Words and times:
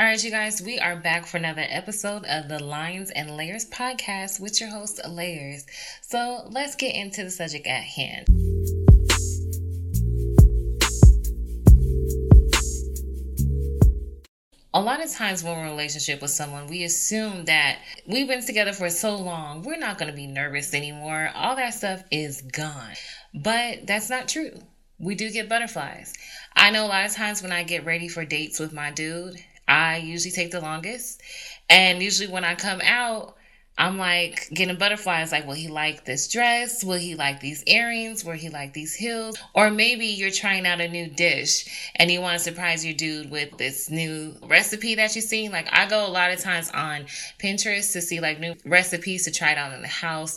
All 0.00 0.06
right, 0.06 0.24
you 0.24 0.30
guys, 0.30 0.62
we 0.62 0.78
are 0.78 0.96
back 0.96 1.26
for 1.26 1.36
another 1.36 1.66
episode 1.68 2.24
of 2.24 2.48
the 2.48 2.58
Lines 2.58 3.10
and 3.10 3.36
Layers 3.36 3.68
podcast 3.68 4.40
with 4.40 4.58
your 4.58 4.70
host, 4.70 4.98
Layers. 5.06 5.66
So 6.00 6.48
let's 6.48 6.74
get 6.74 6.94
into 6.94 7.22
the 7.22 7.30
subject 7.30 7.66
at 7.66 7.82
hand. 7.82 8.26
a 14.72 14.80
lot 14.80 15.04
of 15.04 15.12
times 15.12 15.42
when 15.42 15.52
we're 15.52 15.62
in 15.62 15.68
a 15.68 15.70
relationship 15.72 16.22
with 16.22 16.30
someone, 16.30 16.66
we 16.68 16.84
assume 16.84 17.44
that 17.46 17.80
we've 18.06 18.28
been 18.28 18.44
together 18.44 18.72
for 18.72 18.88
so 18.88 19.16
long, 19.16 19.62
we're 19.62 19.76
not 19.76 19.98
going 19.98 20.10
to 20.10 20.16
be 20.16 20.26
nervous 20.26 20.72
anymore. 20.72 21.30
All 21.34 21.56
that 21.56 21.74
stuff 21.74 22.02
is 22.10 22.40
gone. 22.42 22.94
But 23.34 23.86
that's 23.86 24.08
not 24.08 24.28
true. 24.28 24.52
We 24.98 25.14
do 25.14 25.30
get 25.30 25.48
butterflies. 25.48 26.14
I 26.54 26.70
know 26.70 26.86
a 26.86 26.88
lot 26.88 27.04
of 27.04 27.12
times 27.12 27.42
when 27.42 27.52
I 27.52 27.62
get 27.64 27.84
ready 27.84 28.06
for 28.08 28.24
dates 28.24 28.60
with 28.60 28.72
my 28.72 28.90
dude, 28.90 29.42
I 29.70 29.98
usually 29.98 30.32
take 30.32 30.50
the 30.50 30.60
longest. 30.60 31.22
And 31.68 32.02
usually 32.02 32.28
when 32.28 32.44
I 32.44 32.56
come 32.56 32.80
out, 32.82 33.36
I'm 33.78 33.96
like 33.96 34.48
getting 34.52 34.76
butterflies. 34.76 35.32
Like, 35.32 35.46
will 35.46 35.54
he 35.54 35.68
like 35.68 36.04
this 36.04 36.28
dress? 36.28 36.84
Will 36.84 36.98
he 36.98 37.14
like 37.14 37.40
these 37.40 37.62
earrings? 37.64 38.24
Will 38.24 38.34
he 38.34 38.50
like 38.50 38.74
these 38.74 38.94
heels? 38.94 39.38
Or 39.54 39.70
maybe 39.70 40.06
you're 40.06 40.32
trying 40.32 40.66
out 40.66 40.82
a 40.82 40.88
new 40.88 41.08
dish 41.08 41.90
and 41.96 42.10
you 42.10 42.20
want 42.20 42.36
to 42.36 42.44
surprise 42.44 42.84
your 42.84 42.94
dude 42.94 43.30
with 43.30 43.56
this 43.56 43.88
new 43.88 44.34
recipe 44.42 44.96
that 44.96 45.14
you 45.16 45.22
see. 45.22 45.48
Like, 45.48 45.72
I 45.72 45.86
go 45.88 46.06
a 46.06 46.10
lot 46.10 46.32
of 46.32 46.40
times 46.40 46.70
on 46.72 47.06
Pinterest 47.38 47.92
to 47.92 48.02
see 48.02 48.20
like 48.20 48.38
new 48.38 48.54
recipes 48.66 49.24
to 49.24 49.30
try 49.30 49.52
it 49.52 49.58
out 49.58 49.72
in 49.72 49.80
the 49.80 49.88
house. 49.88 50.36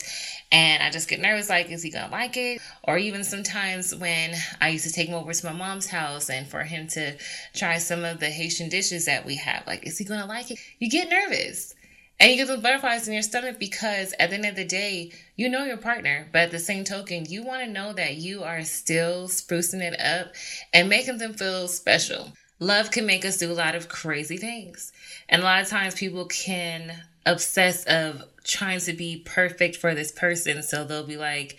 And 0.53 0.83
I 0.83 0.91
just 0.91 1.09
get 1.09 1.19
nervous, 1.19 1.49
like, 1.49 1.71
is 1.71 1.81
he 1.81 1.89
gonna 1.89 2.11
like 2.11 2.37
it? 2.37 2.61
Or 2.83 2.99
even 2.99 3.23
sometimes 3.23 3.93
when 3.95 4.35
I 4.61 4.69
used 4.69 4.85
to 4.85 4.93
take 4.93 5.09
him 5.09 5.15
over 5.15 5.33
to 5.33 5.45
my 5.47 5.51
mom's 5.51 5.87
house 5.87 6.29
and 6.29 6.47
for 6.47 6.61
him 6.61 6.87
to 6.89 7.17
try 7.55 7.79
some 7.79 8.05
of 8.05 8.19
the 8.19 8.29
Haitian 8.29 8.69
dishes 8.69 9.05
that 9.05 9.25
we 9.25 9.35
have, 9.37 9.65
like, 9.65 9.87
is 9.87 9.97
he 9.97 10.05
gonna 10.05 10.27
like 10.27 10.51
it? 10.51 10.59
You 10.77 10.91
get 10.91 11.09
nervous. 11.09 11.73
And 12.19 12.29
you 12.29 12.37
get 12.37 12.47
those 12.47 12.61
butterflies 12.61 13.07
in 13.07 13.15
your 13.15 13.23
stomach 13.23 13.57
because 13.59 14.13
at 14.19 14.29
the 14.29 14.35
end 14.35 14.45
of 14.45 14.55
the 14.55 14.63
day, 14.63 15.11
you 15.35 15.49
know 15.49 15.65
your 15.65 15.77
partner, 15.77 16.29
but 16.31 16.43
at 16.43 16.51
the 16.51 16.59
same 16.59 16.83
token, 16.83 17.25
you 17.25 17.43
want 17.43 17.65
to 17.65 17.71
know 17.71 17.91
that 17.93 18.17
you 18.17 18.43
are 18.43 18.63
still 18.63 19.27
sprucing 19.27 19.81
it 19.81 19.99
up 19.99 20.33
and 20.71 20.87
making 20.87 21.17
them 21.17 21.33
feel 21.33 21.67
special. 21.67 22.31
Love 22.59 22.91
can 22.91 23.07
make 23.07 23.25
us 23.25 23.37
do 23.37 23.51
a 23.51 23.53
lot 23.53 23.73
of 23.73 23.89
crazy 23.89 24.37
things. 24.37 24.93
And 25.27 25.41
a 25.41 25.45
lot 25.45 25.63
of 25.63 25.67
times 25.67 25.95
people 25.95 26.25
can 26.25 26.93
obsess 27.25 27.83
of 27.85 28.23
trying 28.43 28.79
to 28.81 28.93
be 28.93 29.21
perfect 29.25 29.77
for 29.77 29.95
this 29.95 30.11
person. 30.11 30.63
So 30.63 30.83
they'll 30.83 31.05
be 31.05 31.17
like, 31.17 31.57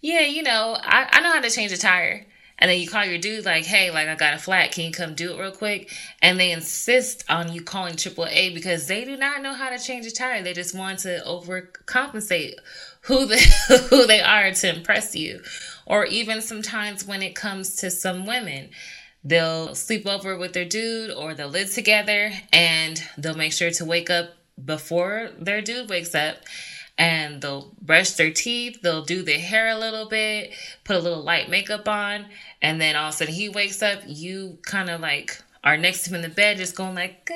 yeah, 0.00 0.20
you 0.20 0.42
know, 0.42 0.76
I, 0.80 1.08
I 1.10 1.20
know 1.20 1.32
how 1.32 1.40
to 1.40 1.50
change 1.50 1.72
a 1.72 1.78
tire. 1.78 2.26
And 2.58 2.70
then 2.70 2.80
you 2.80 2.88
call 2.88 3.04
your 3.04 3.18
dude 3.18 3.44
like, 3.44 3.66
hey, 3.66 3.90
like 3.90 4.08
I 4.08 4.14
got 4.14 4.34
a 4.34 4.38
flat, 4.38 4.72
can 4.72 4.86
you 4.86 4.90
come 4.90 5.14
do 5.14 5.32
it 5.32 5.40
real 5.40 5.52
quick? 5.52 5.92
And 6.22 6.40
they 6.40 6.52
insist 6.52 7.24
on 7.28 7.52
you 7.52 7.62
calling 7.62 7.94
AAA 7.94 8.54
because 8.54 8.86
they 8.86 9.04
do 9.04 9.16
not 9.16 9.42
know 9.42 9.52
how 9.52 9.68
to 9.68 9.78
change 9.78 10.06
a 10.06 10.10
tire. 10.10 10.42
They 10.42 10.54
just 10.54 10.74
want 10.74 11.00
to 11.00 11.22
overcompensate 11.26 12.54
who 13.02 13.26
they 13.26 13.42
who 13.90 14.06
they 14.06 14.20
are 14.20 14.52
to 14.52 14.74
impress 14.74 15.14
you. 15.14 15.42
Or 15.84 16.06
even 16.06 16.40
sometimes 16.40 17.04
when 17.04 17.22
it 17.22 17.34
comes 17.34 17.76
to 17.76 17.90
some 17.90 18.24
women, 18.24 18.70
they'll 19.22 19.74
sleep 19.74 20.06
over 20.06 20.38
with 20.38 20.54
their 20.54 20.64
dude 20.64 21.10
or 21.10 21.34
they'll 21.34 21.48
live 21.48 21.72
together 21.72 22.32
and 22.52 23.02
they'll 23.18 23.36
make 23.36 23.52
sure 23.52 23.70
to 23.72 23.84
wake 23.84 24.08
up 24.08 24.30
before 24.62 25.30
their 25.38 25.60
dude 25.60 25.88
wakes 25.90 26.14
up 26.14 26.36
and 26.98 27.42
they'll 27.42 27.72
brush 27.80 28.12
their 28.12 28.32
teeth, 28.32 28.80
they'll 28.82 29.04
do 29.04 29.22
their 29.22 29.38
hair 29.38 29.68
a 29.68 29.78
little 29.78 30.08
bit, 30.08 30.52
put 30.84 30.96
a 30.96 31.00
little 31.00 31.22
light 31.22 31.50
makeup 31.50 31.88
on, 31.88 32.26
and 32.62 32.80
then 32.80 32.96
all 32.96 33.08
of 33.08 33.14
a 33.14 33.16
sudden 33.16 33.34
he 33.34 33.48
wakes 33.48 33.82
up, 33.82 34.00
you 34.06 34.58
kind 34.62 34.88
of 34.88 35.00
like 35.00 35.42
are 35.62 35.76
next 35.76 36.04
to 36.04 36.10
him 36.10 36.16
in 36.16 36.22
the 36.22 36.28
bed, 36.28 36.56
just 36.56 36.76
going 36.76 36.94
like. 36.94 37.30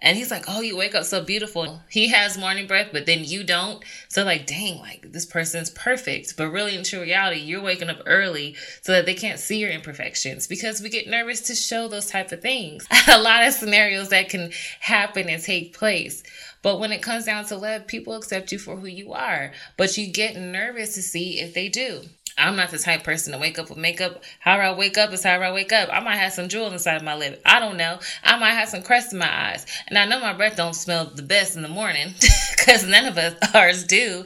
And 0.00 0.16
he's 0.16 0.30
like, 0.30 0.44
Oh, 0.46 0.60
you 0.60 0.76
wake 0.76 0.94
up 0.94 1.04
so 1.04 1.22
beautiful. 1.22 1.80
He 1.88 2.08
has 2.08 2.38
morning 2.38 2.66
breath, 2.66 2.90
but 2.92 3.06
then 3.06 3.24
you 3.24 3.42
don't. 3.42 3.82
So, 4.08 4.24
like, 4.24 4.46
dang, 4.46 4.78
like 4.78 5.10
this 5.12 5.26
person's 5.26 5.70
perfect. 5.70 6.36
But 6.36 6.50
really, 6.50 6.76
in 6.76 6.84
true 6.84 7.02
reality, 7.02 7.40
you're 7.40 7.62
waking 7.62 7.90
up 7.90 8.02
early 8.06 8.56
so 8.80 8.92
that 8.92 9.06
they 9.06 9.14
can't 9.14 9.40
see 9.40 9.58
your 9.58 9.70
imperfections 9.70 10.46
because 10.46 10.80
we 10.80 10.88
get 10.88 11.08
nervous 11.08 11.40
to 11.42 11.54
show 11.54 11.88
those 11.88 12.06
type 12.06 12.30
of 12.30 12.40
things. 12.40 12.86
a 13.08 13.20
lot 13.20 13.46
of 13.46 13.52
scenarios 13.54 14.10
that 14.10 14.28
can 14.28 14.52
happen 14.80 15.28
and 15.28 15.42
take 15.42 15.76
place. 15.76 16.22
But 16.62 16.80
when 16.80 16.92
it 16.92 17.02
comes 17.02 17.24
down 17.24 17.44
to 17.46 17.56
love, 17.56 17.86
people 17.86 18.14
accept 18.14 18.52
you 18.52 18.58
for 18.58 18.76
who 18.76 18.86
you 18.86 19.12
are. 19.12 19.52
But 19.76 19.96
you 19.96 20.12
get 20.12 20.36
nervous 20.36 20.94
to 20.94 21.02
see 21.02 21.40
if 21.40 21.54
they 21.54 21.68
do. 21.68 22.02
I'm 22.38 22.54
not 22.54 22.70
the 22.70 22.78
type 22.78 23.02
person 23.02 23.32
to 23.32 23.38
wake 23.38 23.58
up 23.58 23.68
with 23.68 23.78
makeup. 23.78 24.22
However 24.38 24.62
I 24.62 24.74
wake 24.74 24.96
up 24.96 25.12
is 25.12 25.24
however 25.24 25.44
I 25.44 25.52
wake 25.52 25.72
up. 25.72 25.88
I 25.92 25.98
might 26.00 26.16
have 26.16 26.32
some 26.32 26.48
jewels 26.48 26.72
inside 26.72 26.96
of 26.96 27.02
my 27.02 27.16
lip. 27.16 27.42
I 27.44 27.58
don't 27.58 27.76
know. 27.76 27.98
I 28.22 28.38
might 28.38 28.52
have 28.52 28.68
some 28.68 28.82
crust 28.82 29.12
in 29.12 29.18
my 29.18 29.50
eyes. 29.50 29.66
And 29.88 29.98
I 29.98 30.04
know 30.06 30.20
my 30.20 30.32
breath 30.32 30.56
don't 30.56 30.74
smell 30.74 31.06
the 31.06 31.22
best 31.22 31.56
in 31.56 31.62
the 31.62 31.68
morning 31.68 32.14
because 32.56 32.86
none 32.86 33.06
of 33.06 33.18
us 33.18 33.34
ours 33.54 33.84
do. 33.84 34.24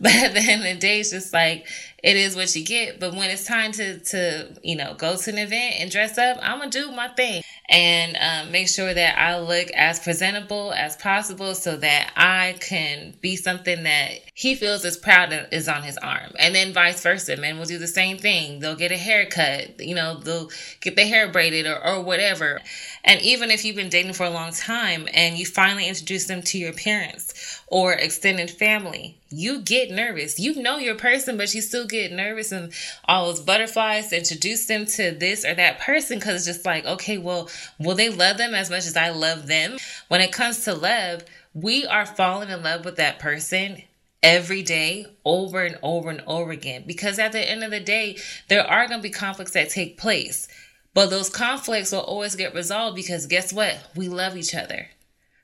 But 0.00 0.14
at 0.14 0.34
the 0.34 0.40
end 0.40 0.62
of 0.62 0.74
the 0.74 0.80
day, 0.80 1.00
it's 1.00 1.10
just 1.10 1.32
like 1.32 1.66
it 2.02 2.16
is 2.16 2.36
what 2.36 2.54
you 2.54 2.64
get. 2.64 3.00
But 3.00 3.14
when 3.14 3.30
it's 3.30 3.44
time 3.44 3.72
to 3.72 3.98
to 3.98 4.56
you 4.62 4.76
know 4.76 4.94
go 4.94 5.16
to 5.16 5.30
an 5.30 5.38
event 5.38 5.76
and 5.78 5.90
dress 5.90 6.18
up, 6.18 6.38
I'm 6.42 6.58
gonna 6.58 6.70
do 6.70 6.90
my 6.92 7.08
thing 7.08 7.42
and 7.68 8.16
um, 8.18 8.52
make 8.52 8.68
sure 8.68 8.94
that 8.94 9.18
I 9.18 9.38
look 9.40 9.68
as 9.74 10.00
presentable 10.00 10.72
as 10.72 10.96
possible 10.96 11.54
so 11.54 11.76
that 11.76 12.12
I 12.16 12.56
can 12.60 13.14
be 13.20 13.36
something 13.36 13.82
that 13.82 14.20
he 14.32 14.54
feels 14.54 14.84
as 14.86 14.96
proud 14.96 15.32
of 15.32 15.52
is 15.52 15.68
on 15.68 15.82
his 15.82 15.98
arm. 15.98 16.32
And 16.38 16.54
then 16.54 16.72
vice 16.72 17.02
versa. 17.02 17.36
Men 17.36 17.58
will 17.58 17.66
do 17.66 17.78
the 17.78 17.86
same 17.86 18.16
thing. 18.16 18.60
They'll 18.60 18.74
get 18.74 18.92
a 18.92 18.96
haircut, 18.96 19.80
you 19.80 19.94
know, 19.94 20.18
they'll 20.18 20.50
get 20.80 20.96
their 20.96 21.06
hair 21.06 21.28
braided 21.28 21.66
or, 21.66 21.84
or 21.84 22.02
whatever. 22.02 22.60
And 23.04 23.20
even 23.20 23.50
if 23.50 23.64
you've 23.64 23.76
been 23.76 23.90
dating 23.90 24.14
for 24.14 24.24
a 24.24 24.30
long 24.30 24.52
time 24.52 25.06
and 25.12 25.36
you 25.36 25.44
finally 25.44 25.88
introduce 25.88 26.26
them 26.26 26.42
to 26.42 26.58
your 26.58 26.72
parents 26.72 27.62
or 27.66 27.92
extended 27.92 28.50
family, 28.50 29.18
you 29.30 29.60
get 29.60 29.90
nervous. 29.90 30.38
You 30.38 30.62
know 30.62 30.78
your 30.78 30.94
person, 30.94 31.36
but 31.36 31.52
you 31.54 31.60
still 31.60 31.86
get 31.88 32.12
nervous 32.12 32.52
and 32.52 32.72
all 33.04 33.26
those 33.26 33.40
butterflies 33.40 34.08
to 34.08 34.18
introduce 34.18 34.66
them 34.66 34.86
to 34.86 35.12
this 35.12 35.44
or 35.44 35.54
that 35.54 35.80
person 35.80 36.18
because 36.18 36.36
it's 36.36 36.56
just 36.56 36.66
like, 36.66 36.84
okay, 36.84 37.18
well, 37.18 37.48
will 37.78 37.94
they 37.94 38.08
love 38.08 38.38
them 38.38 38.54
as 38.54 38.70
much 38.70 38.86
as 38.86 38.96
I 38.96 39.10
love 39.10 39.46
them? 39.46 39.76
When 40.08 40.20
it 40.20 40.32
comes 40.32 40.64
to 40.64 40.74
love, 40.74 41.24
we 41.54 41.86
are 41.86 42.06
falling 42.06 42.50
in 42.50 42.62
love 42.62 42.84
with 42.84 42.96
that 42.96 43.18
person 43.18 43.82
every 44.22 44.62
day 44.62 45.06
over 45.24 45.64
and 45.64 45.78
over 45.82 46.10
and 46.10 46.22
over 46.26 46.50
again 46.50 46.82
because 46.86 47.20
at 47.20 47.30
the 47.30 47.50
end 47.50 47.62
of 47.62 47.70
the 47.70 47.78
day 47.78 48.16
there 48.48 48.66
are 48.66 48.88
going 48.88 48.98
to 48.98 49.02
be 49.02 49.10
conflicts 49.10 49.52
that 49.52 49.70
take 49.70 49.96
place 49.96 50.48
but 50.92 51.08
those 51.08 51.30
conflicts 51.30 51.92
will 51.92 52.00
always 52.00 52.34
get 52.34 52.52
resolved 52.52 52.96
because 52.96 53.26
guess 53.26 53.52
what 53.52 53.78
we 53.94 54.08
love 54.08 54.36
each 54.36 54.56
other 54.56 54.88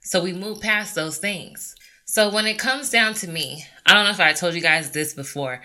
so 0.00 0.20
we 0.20 0.32
move 0.32 0.60
past 0.60 0.96
those 0.96 1.18
things 1.18 1.76
so 2.06 2.30
when 2.30 2.46
it 2.46 2.58
comes 2.58 2.90
down 2.90 3.14
to 3.14 3.28
me, 3.28 3.64
I 3.86 3.94
don't 3.94 4.04
know 4.04 4.10
if 4.10 4.20
I 4.20 4.34
told 4.34 4.54
you 4.54 4.60
guys 4.60 4.90
this 4.90 5.14
before. 5.14 5.62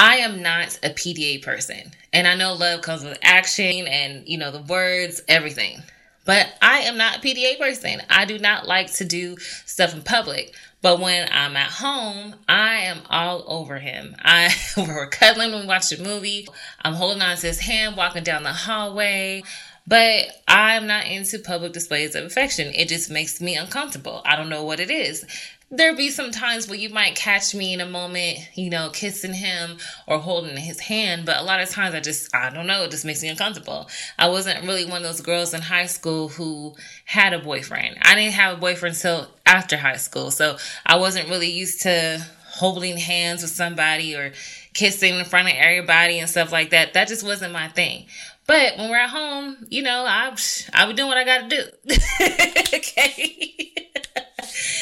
I 0.00 0.16
am 0.16 0.40
not 0.40 0.78
a 0.82 0.88
PDA 0.88 1.42
person. 1.42 1.92
And 2.10 2.26
I 2.26 2.34
know 2.34 2.54
love 2.54 2.80
comes 2.80 3.04
with 3.04 3.18
action 3.22 3.86
and, 3.86 4.26
you 4.26 4.38
know, 4.38 4.50
the 4.50 4.62
words, 4.62 5.20
everything. 5.28 5.82
But 6.24 6.54
I 6.62 6.78
am 6.80 6.96
not 6.96 7.18
a 7.18 7.20
PDA 7.20 7.58
person. 7.58 8.00
I 8.08 8.24
do 8.24 8.38
not 8.38 8.66
like 8.66 8.90
to 8.94 9.04
do 9.04 9.36
stuff 9.66 9.92
in 9.92 10.00
public. 10.00 10.54
But 10.80 11.00
when 11.00 11.28
I'm 11.30 11.54
at 11.54 11.70
home, 11.70 12.34
I 12.48 12.76
am 12.76 13.00
all 13.10 13.44
over 13.46 13.78
him. 13.78 14.16
I 14.20 14.54
we're 14.78 15.06
cuddling 15.08 15.52
when 15.52 15.62
we 15.62 15.66
watch 15.66 15.92
a 15.92 16.02
movie. 16.02 16.48
I'm 16.80 16.94
holding 16.94 17.20
on 17.20 17.36
to 17.36 17.46
his 17.46 17.60
hand, 17.60 17.98
walking 17.98 18.24
down 18.24 18.42
the 18.42 18.54
hallway. 18.54 19.42
But 19.86 20.28
I'm 20.48 20.86
not 20.86 21.08
into 21.08 21.38
public 21.40 21.74
displays 21.74 22.14
of 22.14 22.24
affection. 22.24 22.72
It 22.74 22.88
just 22.88 23.10
makes 23.10 23.38
me 23.38 23.54
uncomfortable. 23.54 24.22
I 24.24 24.36
don't 24.36 24.48
know 24.48 24.64
what 24.64 24.80
it 24.80 24.90
is 24.90 25.26
there 25.72 25.94
be 25.94 26.10
some 26.10 26.32
times 26.32 26.66
where 26.66 26.78
you 26.78 26.88
might 26.88 27.14
catch 27.14 27.54
me 27.54 27.72
in 27.72 27.80
a 27.80 27.86
moment, 27.86 28.38
you 28.56 28.68
know, 28.70 28.90
kissing 28.90 29.32
him 29.32 29.78
or 30.08 30.18
holding 30.18 30.56
his 30.56 30.80
hand, 30.80 31.24
but 31.24 31.38
a 31.38 31.44
lot 31.44 31.60
of 31.60 31.70
times 31.70 31.94
I 31.94 32.00
just, 32.00 32.34
I 32.34 32.50
don't 32.50 32.66
know, 32.66 32.82
it 32.82 32.90
just 32.90 33.04
makes 33.04 33.22
me 33.22 33.28
uncomfortable. 33.28 33.88
I 34.18 34.28
wasn't 34.28 34.64
really 34.64 34.84
one 34.84 34.96
of 34.96 35.02
those 35.04 35.20
girls 35.20 35.54
in 35.54 35.60
high 35.60 35.86
school 35.86 36.28
who 36.28 36.74
had 37.04 37.32
a 37.32 37.38
boyfriend. 37.38 37.98
I 38.02 38.16
didn't 38.16 38.32
have 38.32 38.58
a 38.58 38.60
boyfriend 38.60 38.96
until 38.96 39.28
after 39.46 39.76
high 39.76 39.96
school, 39.96 40.32
so 40.32 40.56
I 40.84 40.96
wasn't 40.96 41.28
really 41.28 41.50
used 41.50 41.82
to 41.82 42.26
holding 42.46 42.96
hands 42.96 43.42
with 43.42 43.52
somebody 43.52 44.16
or 44.16 44.32
kissing 44.74 45.14
in 45.20 45.24
front 45.24 45.48
of 45.48 45.54
everybody 45.56 46.18
and 46.18 46.28
stuff 46.28 46.50
like 46.50 46.70
that. 46.70 46.94
That 46.94 47.06
just 47.06 47.24
wasn't 47.24 47.52
my 47.52 47.68
thing. 47.68 48.06
But 48.48 48.76
when 48.76 48.90
we're 48.90 48.96
at 48.96 49.10
home, 49.10 49.56
you 49.68 49.82
know, 49.82 50.04
I 50.04 50.36
I 50.74 50.86
be 50.86 50.94
doing 50.94 51.08
what 51.08 51.16
I 51.16 51.24
got 51.24 51.48
to 51.48 51.56
do. 51.56 51.94
okay 52.76 53.60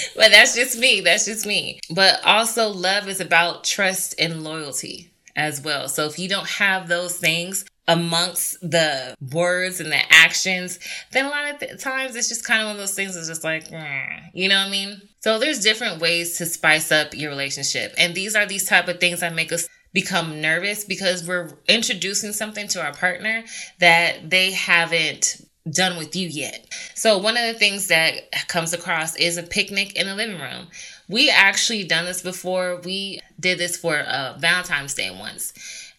but 0.16 0.30
that's 0.30 0.54
just 0.54 0.78
me. 0.78 1.00
That's 1.00 1.24
just 1.24 1.46
me. 1.46 1.80
But 1.90 2.24
also, 2.24 2.68
love 2.68 3.08
is 3.08 3.20
about 3.20 3.64
trust 3.64 4.14
and 4.18 4.42
loyalty 4.44 5.10
as 5.36 5.62
well. 5.62 5.88
So 5.88 6.06
if 6.06 6.18
you 6.18 6.28
don't 6.28 6.48
have 6.48 6.88
those 6.88 7.16
things 7.16 7.64
amongst 7.86 8.60
the 8.60 9.14
words 9.32 9.80
and 9.80 9.90
the 9.90 10.00
actions, 10.12 10.78
then 11.12 11.24
a 11.24 11.28
lot 11.28 11.50
of 11.50 11.60
th- 11.60 11.80
times 11.80 12.14
it's 12.16 12.28
just 12.28 12.44
kind 12.44 12.60
of 12.60 12.66
one 12.66 12.76
of 12.76 12.80
those 12.80 12.94
things 12.94 13.14
that's 13.14 13.28
just 13.28 13.44
like, 13.44 13.68
mm, 13.68 14.20
you 14.34 14.48
know 14.48 14.56
what 14.56 14.68
I 14.68 14.70
mean? 14.70 15.00
So 15.20 15.38
there's 15.38 15.60
different 15.60 16.00
ways 16.00 16.36
to 16.38 16.46
spice 16.46 16.92
up 16.92 17.14
your 17.14 17.30
relationship. 17.30 17.94
And 17.96 18.14
these 18.14 18.36
are 18.36 18.44
these 18.46 18.66
type 18.68 18.88
of 18.88 19.00
things 19.00 19.20
that 19.20 19.34
make 19.34 19.52
us 19.52 19.68
become 19.94 20.40
nervous 20.40 20.84
because 20.84 21.26
we're 21.26 21.50
introducing 21.66 22.32
something 22.32 22.68
to 22.68 22.82
our 22.82 22.92
partner 22.92 23.42
that 23.80 24.28
they 24.28 24.52
haven't 24.52 25.40
done 25.70 25.96
with 25.96 26.14
you 26.16 26.28
yet. 26.28 26.72
So 26.94 27.18
one 27.18 27.36
of 27.36 27.46
the 27.46 27.58
things 27.58 27.88
that 27.88 28.30
comes 28.48 28.72
across 28.72 29.16
is 29.16 29.36
a 29.36 29.42
picnic 29.42 29.96
in 29.96 30.06
the 30.06 30.14
living 30.14 30.40
room. 30.40 30.68
We 31.08 31.30
actually 31.30 31.84
done 31.84 32.04
this 32.04 32.22
before. 32.22 32.80
We 32.84 33.20
did 33.40 33.58
this 33.58 33.76
for 33.76 33.98
uh, 33.98 34.36
Valentine's 34.38 34.94
Day 34.94 35.10
once. 35.10 35.52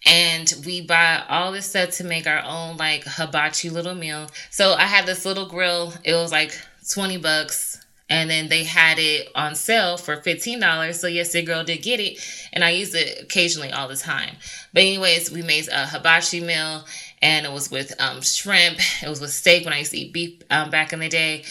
And 0.05 0.51
we 0.65 0.81
buy 0.81 1.23
all 1.27 1.51
this 1.51 1.65
stuff 1.69 1.91
to 1.91 2.03
make 2.03 2.25
our 2.25 2.43
own 2.45 2.77
like 2.77 3.03
hibachi 3.05 3.69
little 3.69 3.95
meal. 3.95 4.29
So 4.49 4.73
I 4.73 4.83
had 4.83 5.05
this 5.05 5.25
little 5.25 5.47
grill. 5.47 5.93
It 6.03 6.13
was 6.13 6.31
like 6.31 6.57
20 6.93 7.17
bucks. 7.17 7.83
And 8.11 8.27
then 8.27 8.49
they 8.49 8.63
had 8.63 8.97
it 8.97 9.29
on 9.35 9.53
sale 9.53 9.95
for 9.97 10.17
$15. 10.17 10.95
So 10.95 11.05
yes, 11.05 11.31
the 11.31 11.43
girl 11.43 11.63
did 11.63 11.83
get 11.83 11.99
it. 11.99 12.19
And 12.51 12.63
I 12.63 12.71
use 12.71 12.95
it 12.95 13.21
occasionally 13.21 13.71
all 13.71 13.87
the 13.87 13.95
time. 13.95 14.35
But 14.73 14.81
anyways, 14.81 15.31
we 15.31 15.43
made 15.43 15.67
a 15.67 15.85
hibachi 15.85 16.39
meal 16.39 16.85
and 17.21 17.45
it 17.45 17.51
was 17.51 17.69
with 17.69 17.93
um, 17.99 18.21
shrimp. 18.21 18.79
It 19.03 19.09
was 19.09 19.21
with 19.21 19.31
steak 19.31 19.65
when 19.65 19.73
I 19.73 19.79
used 19.79 19.91
to 19.91 19.97
eat 19.97 20.13
beef 20.13 20.41
um, 20.49 20.69
back 20.69 20.93
in 20.93 20.99
the 20.99 21.09
day. 21.09 21.43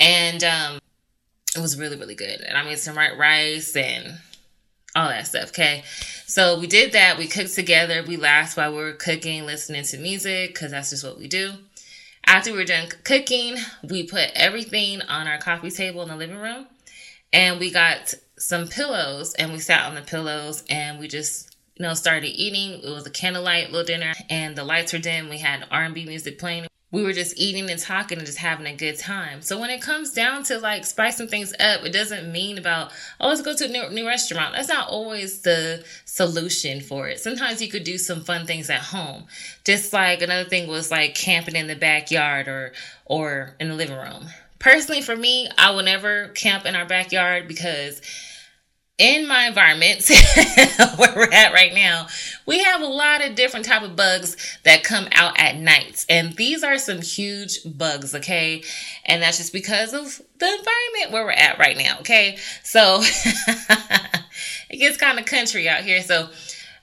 And 0.00 0.42
um, 0.42 0.78
it 1.56 1.60
was 1.60 1.78
really, 1.78 1.96
really 1.96 2.14
good. 2.14 2.40
And 2.40 2.56
I 2.56 2.64
made 2.64 2.78
some 2.78 2.96
white 2.96 3.16
rice 3.16 3.76
and 3.76 4.18
all 4.96 5.08
that 5.08 5.26
stuff. 5.26 5.48
Okay. 5.50 5.84
So 6.26 6.58
we 6.58 6.66
did 6.66 6.92
that. 6.92 7.18
We 7.18 7.26
cooked 7.26 7.54
together. 7.54 8.02
We 8.06 8.16
laughed 8.16 8.56
while 8.56 8.72
we 8.72 8.78
were 8.78 8.92
cooking, 8.92 9.46
listening 9.46 9.84
to 9.84 9.98
music, 9.98 10.54
because 10.54 10.70
that's 10.70 10.90
just 10.90 11.04
what 11.04 11.18
we 11.18 11.28
do. 11.28 11.52
After 12.26 12.52
we 12.52 12.58
were 12.58 12.64
done 12.64 12.88
cooking, 13.04 13.56
we 13.82 14.04
put 14.04 14.30
everything 14.34 15.02
on 15.02 15.26
our 15.26 15.38
coffee 15.38 15.70
table 15.70 16.02
in 16.02 16.08
the 16.08 16.16
living 16.16 16.38
room 16.38 16.66
and 17.32 17.58
we 17.58 17.70
got 17.70 18.14
some 18.38 18.68
pillows 18.68 19.34
and 19.34 19.52
we 19.52 19.58
sat 19.58 19.86
on 19.86 19.94
the 19.94 20.02
pillows 20.02 20.64
and 20.68 20.98
we 20.98 21.08
just 21.08 21.51
you 21.76 21.82
know 21.82 21.94
started 21.94 22.28
eating 22.28 22.80
it 22.82 22.90
was 22.90 23.06
a 23.06 23.10
candlelight 23.10 23.70
little 23.70 23.86
dinner 23.86 24.12
and 24.28 24.56
the 24.56 24.64
lights 24.64 24.92
were 24.92 24.98
dim 24.98 25.28
we 25.28 25.38
had 25.38 25.66
r&b 25.70 26.04
music 26.04 26.38
playing 26.38 26.66
we 26.92 27.02
were 27.02 27.14
just 27.14 27.38
eating 27.38 27.70
and 27.70 27.80
talking 27.80 28.18
and 28.18 28.26
just 28.26 28.38
having 28.38 28.66
a 28.66 28.76
good 28.76 28.98
time. 28.98 29.40
So 29.40 29.58
when 29.58 29.70
it 29.70 29.80
comes 29.80 30.12
down 30.12 30.44
to 30.44 30.58
like 30.58 30.84
spicing 30.84 31.26
things 31.26 31.54
up, 31.58 31.84
it 31.84 31.92
doesn't 31.92 32.30
mean 32.30 32.58
about, 32.58 32.92
oh, 33.18 33.28
let's 33.28 33.40
go 33.40 33.56
to 33.56 33.64
a 33.64 33.68
new, 33.68 33.88
new, 33.90 34.06
restaurant. 34.06 34.54
That's 34.54 34.68
not 34.68 34.88
always 34.88 35.40
the 35.40 35.84
solution 36.04 36.82
for 36.82 37.08
it. 37.08 37.18
Sometimes 37.18 37.62
you 37.62 37.68
could 37.68 37.84
do 37.84 37.96
some 37.96 38.20
fun 38.20 38.46
things 38.46 38.68
at 38.68 38.80
home. 38.80 39.24
Just 39.64 39.94
like 39.94 40.20
another 40.20 40.48
thing 40.48 40.68
was 40.68 40.90
like 40.90 41.14
camping 41.14 41.56
in 41.56 41.66
the 41.66 41.76
backyard 41.76 42.46
or, 42.46 42.74
or 43.06 43.56
in 43.58 43.70
the 43.70 43.74
living 43.74 43.96
room. 43.96 44.26
Personally, 44.58 45.00
for 45.00 45.16
me, 45.16 45.48
I 45.56 45.70
will 45.70 45.82
never 45.82 46.28
camp 46.28 46.66
in 46.66 46.76
our 46.76 46.86
backyard 46.86 47.48
because 47.48 48.02
in 48.98 49.26
my 49.26 49.46
environment 49.46 50.08
where 50.96 51.12
we're 51.16 51.32
at 51.32 51.52
right 51.52 51.74
now 51.74 52.06
we 52.46 52.62
have 52.62 52.80
a 52.80 52.86
lot 52.86 53.24
of 53.24 53.34
different 53.34 53.66
type 53.66 53.82
of 53.82 53.96
bugs 53.96 54.58
that 54.64 54.84
come 54.84 55.08
out 55.12 55.38
at 55.38 55.56
night. 55.56 56.04
And 56.08 56.34
these 56.34 56.62
are 56.62 56.78
some 56.78 57.00
huge 57.00 57.60
bugs 57.64 58.14
okay? 58.14 58.62
And 59.04 59.22
that's 59.22 59.38
just 59.38 59.52
because 59.52 59.94
of 59.94 60.20
the 60.38 60.46
environment 60.46 61.12
where 61.12 61.24
we're 61.24 61.30
at 61.32 61.58
right 61.58 61.76
now 61.76 61.98
okay? 62.00 62.36
So 62.62 63.00
it 64.70 64.78
gets 64.78 64.96
kind 64.96 65.18
of 65.18 65.24
country 65.24 65.68
out 65.68 65.82
here. 65.82 66.02
So 66.02 66.28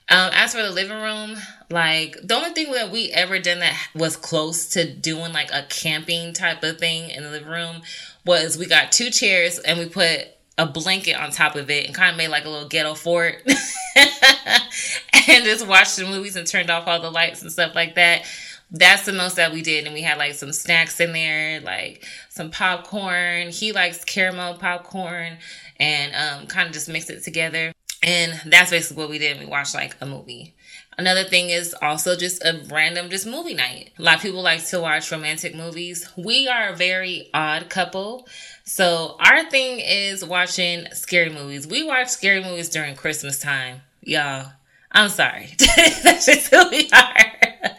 um, 0.08 0.30
as 0.32 0.54
for 0.54 0.62
the 0.62 0.70
living 0.70 1.00
room 1.00 1.36
like 1.70 2.16
the 2.22 2.34
only 2.34 2.50
thing 2.50 2.72
that 2.72 2.90
we 2.90 3.10
ever 3.10 3.38
done 3.38 3.60
that 3.60 3.78
was 3.94 4.16
close 4.16 4.70
to 4.70 4.92
doing 4.92 5.32
like 5.32 5.52
a 5.52 5.62
camping 5.68 6.32
type 6.32 6.64
of 6.64 6.78
thing 6.78 7.10
in 7.10 7.22
the 7.22 7.30
living 7.30 7.48
room 7.48 7.82
was 8.26 8.58
we 8.58 8.66
got 8.66 8.90
two 8.90 9.10
chairs 9.10 9.60
and 9.60 9.78
we 9.78 9.88
put 9.88 10.26
a 10.58 10.66
blanket 10.66 11.14
on 11.14 11.30
top 11.30 11.56
of 11.56 11.70
it 11.70 11.86
and 11.86 11.94
kind 11.94 12.10
of 12.10 12.16
made 12.16 12.28
like 12.28 12.44
a 12.44 12.48
little 12.48 12.68
ghetto 12.68 12.94
fort 12.94 13.42
and 13.96 15.44
just 15.44 15.66
watched 15.66 15.96
the 15.96 16.04
movies 16.04 16.36
and 16.36 16.46
turned 16.46 16.70
off 16.70 16.86
all 16.86 17.00
the 17.00 17.10
lights 17.10 17.42
and 17.42 17.50
stuff 17.50 17.74
like 17.74 17.94
that. 17.94 18.24
That's 18.70 19.04
the 19.04 19.12
most 19.12 19.36
that 19.36 19.52
we 19.52 19.62
did. 19.62 19.86
And 19.86 19.94
we 19.94 20.02
had 20.02 20.18
like 20.18 20.34
some 20.34 20.52
snacks 20.52 21.00
in 21.00 21.12
there, 21.12 21.60
like 21.60 22.04
some 22.28 22.50
popcorn. 22.50 23.50
He 23.50 23.72
likes 23.72 24.04
caramel 24.04 24.54
popcorn 24.54 25.38
and 25.78 26.14
um, 26.14 26.46
kind 26.46 26.68
of 26.68 26.72
just 26.72 26.88
mixed 26.88 27.10
it 27.10 27.24
together. 27.24 27.72
And 28.02 28.40
that's 28.46 28.70
basically 28.70 29.02
what 29.02 29.10
we 29.10 29.18
did. 29.18 29.40
We 29.40 29.46
watched 29.46 29.74
like 29.74 29.96
a 30.00 30.06
movie. 30.06 30.54
Another 31.00 31.24
thing 31.24 31.48
is 31.48 31.74
also 31.80 32.14
just 32.14 32.44
a 32.44 32.60
random 32.68 33.08
just 33.08 33.26
movie 33.26 33.54
night. 33.54 33.90
A 33.98 34.02
lot 34.02 34.16
of 34.16 34.20
people 34.20 34.42
like 34.42 34.62
to 34.66 34.80
watch 34.82 35.10
romantic 35.10 35.54
movies. 35.54 36.06
We 36.14 36.46
are 36.46 36.68
a 36.68 36.76
very 36.76 37.30
odd 37.32 37.70
couple. 37.70 38.28
So 38.64 39.16
our 39.18 39.48
thing 39.48 39.80
is 39.80 40.22
watching 40.22 40.84
scary 40.92 41.30
movies. 41.30 41.66
We 41.66 41.84
watch 41.84 42.08
scary 42.08 42.44
movies 42.44 42.68
during 42.68 42.96
Christmas 42.96 43.38
time. 43.38 43.80
Y'all, 44.02 44.52
I'm 44.92 45.08
sorry. 45.08 45.48
That's 46.02 46.26
just 46.26 46.50
who 46.50 46.68
we 46.68 46.90
are. 46.92 47.70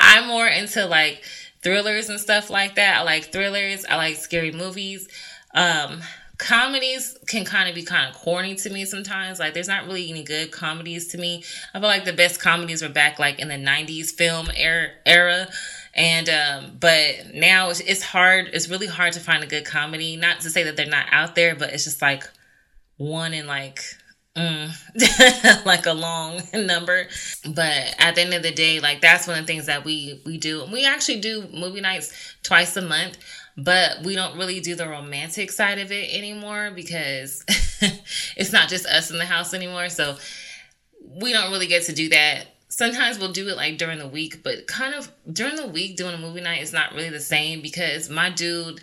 I'm 0.00 0.28
more 0.28 0.46
into 0.46 0.86
like 0.86 1.22
thrillers 1.62 2.08
and 2.08 2.18
stuff 2.18 2.48
like 2.48 2.76
that. 2.76 3.00
I 3.00 3.02
like 3.02 3.32
thrillers. 3.32 3.84
I 3.84 3.96
like 3.96 4.16
scary 4.16 4.50
movies. 4.50 5.08
Um, 5.54 6.00
comedies 6.42 7.16
can 7.28 7.44
kind 7.44 7.68
of 7.68 7.74
be 7.74 7.82
kind 7.82 8.10
of 8.10 8.20
corny 8.20 8.56
to 8.56 8.68
me 8.68 8.84
sometimes. 8.84 9.38
Like 9.38 9.54
there's 9.54 9.68
not 9.68 9.86
really 9.86 10.10
any 10.10 10.24
good 10.24 10.50
comedies 10.50 11.08
to 11.08 11.18
me. 11.18 11.44
I 11.72 11.78
feel 11.78 11.88
like 11.88 12.04
the 12.04 12.12
best 12.12 12.40
comedies 12.40 12.82
were 12.82 12.88
back 12.88 13.20
like 13.20 13.38
in 13.38 13.48
the 13.48 13.54
90s 13.54 14.10
film 14.10 14.48
era. 14.54 14.88
era. 15.06 15.48
And 15.94 16.28
um, 16.28 16.78
but 16.80 17.34
now 17.34 17.70
it's, 17.70 17.80
it's 17.80 18.02
hard. 18.02 18.50
It's 18.52 18.68
really 18.68 18.88
hard 18.88 19.12
to 19.12 19.20
find 19.20 19.44
a 19.44 19.46
good 19.46 19.64
comedy. 19.64 20.16
Not 20.16 20.40
to 20.40 20.50
say 20.50 20.64
that 20.64 20.76
they're 20.76 20.86
not 20.86 21.06
out 21.12 21.36
there, 21.36 21.54
but 21.54 21.72
it's 21.72 21.84
just 21.84 22.02
like 22.02 22.24
one 22.96 23.34
in 23.34 23.46
like 23.46 23.80
Mm, 24.34 25.66
like 25.66 25.84
a 25.84 25.92
long 25.92 26.40
number 26.54 27.06
but 27.44 27.94
at 27.98 28.14
the 28.14 28.22
end 28.22 28.32
of 28.32 28.42
the 28.42 28.50
day 28.50 28.80
like 28.80 29.02
that's 29.02 29.26
one 29.26 29.38
of 29.38 29.46
the 29.46 29.52
things 29.52 29.66
that 29.66 29.84
we 29.84 30.22
we 30.24 30.38
do 30.38 30.64
we 30.72 30.86
actually 30.86 31.20
do 31.20 31.46
movie 31.52 31.82
nights 31.82 32.34
twice 32.42 32.74
a 32.78 32.80
month 32.80 33.18
but 33.56 34.02
we 34.02 34.14
don't 34.14 34.36
really 34.38 34.60
do 34.60 34.74
the 34.74 34.88
romantic 34.88 35.50
side 35.50 35.78
of 35.78 35.92
it 35.92 36.12
anymore 36.14 36.70
because 36.74 37.44
it's 38.36 38.52
not 38.52 38.68
just 38.68 38.86
us 38.86 39.10
in 39.10 39.18
the 39.18 39.24
house 39.24 39.52
anymore. 39.52 39.88
So 39.88 40.16
we 41.20 41.32
don't 41.32 41.50
really 41.50 41.66
get 41.66 41.84
to 41.84 41.92
do 41.92 42.08
that. 42.10 42.46
Sometimes 42.68 43.18
we'll 43.18 43.32
do 43.32 43.48
it 43.48 43.56
like 43.56 43.76
during 43.76 43.98
the 43.98 44.08
week, 44.08 44.42
but 44.42 44.66
kind 44.66 44.94
of 44.94 45.12
during 45.30 45.56
the 45.56 45.66
week 45.66 45.96
doing 45.96 46.14
a 46.14 46.18
movie 46.18 46.40
night 46.40 46.62
is 46.62 46.72
not 46.72 46.92
really 46.94 47.10
the 47.10 47.20
same 47.20 47.60
because 47.60 48.08
my 48.08 48.30
dude, 48.30 48.80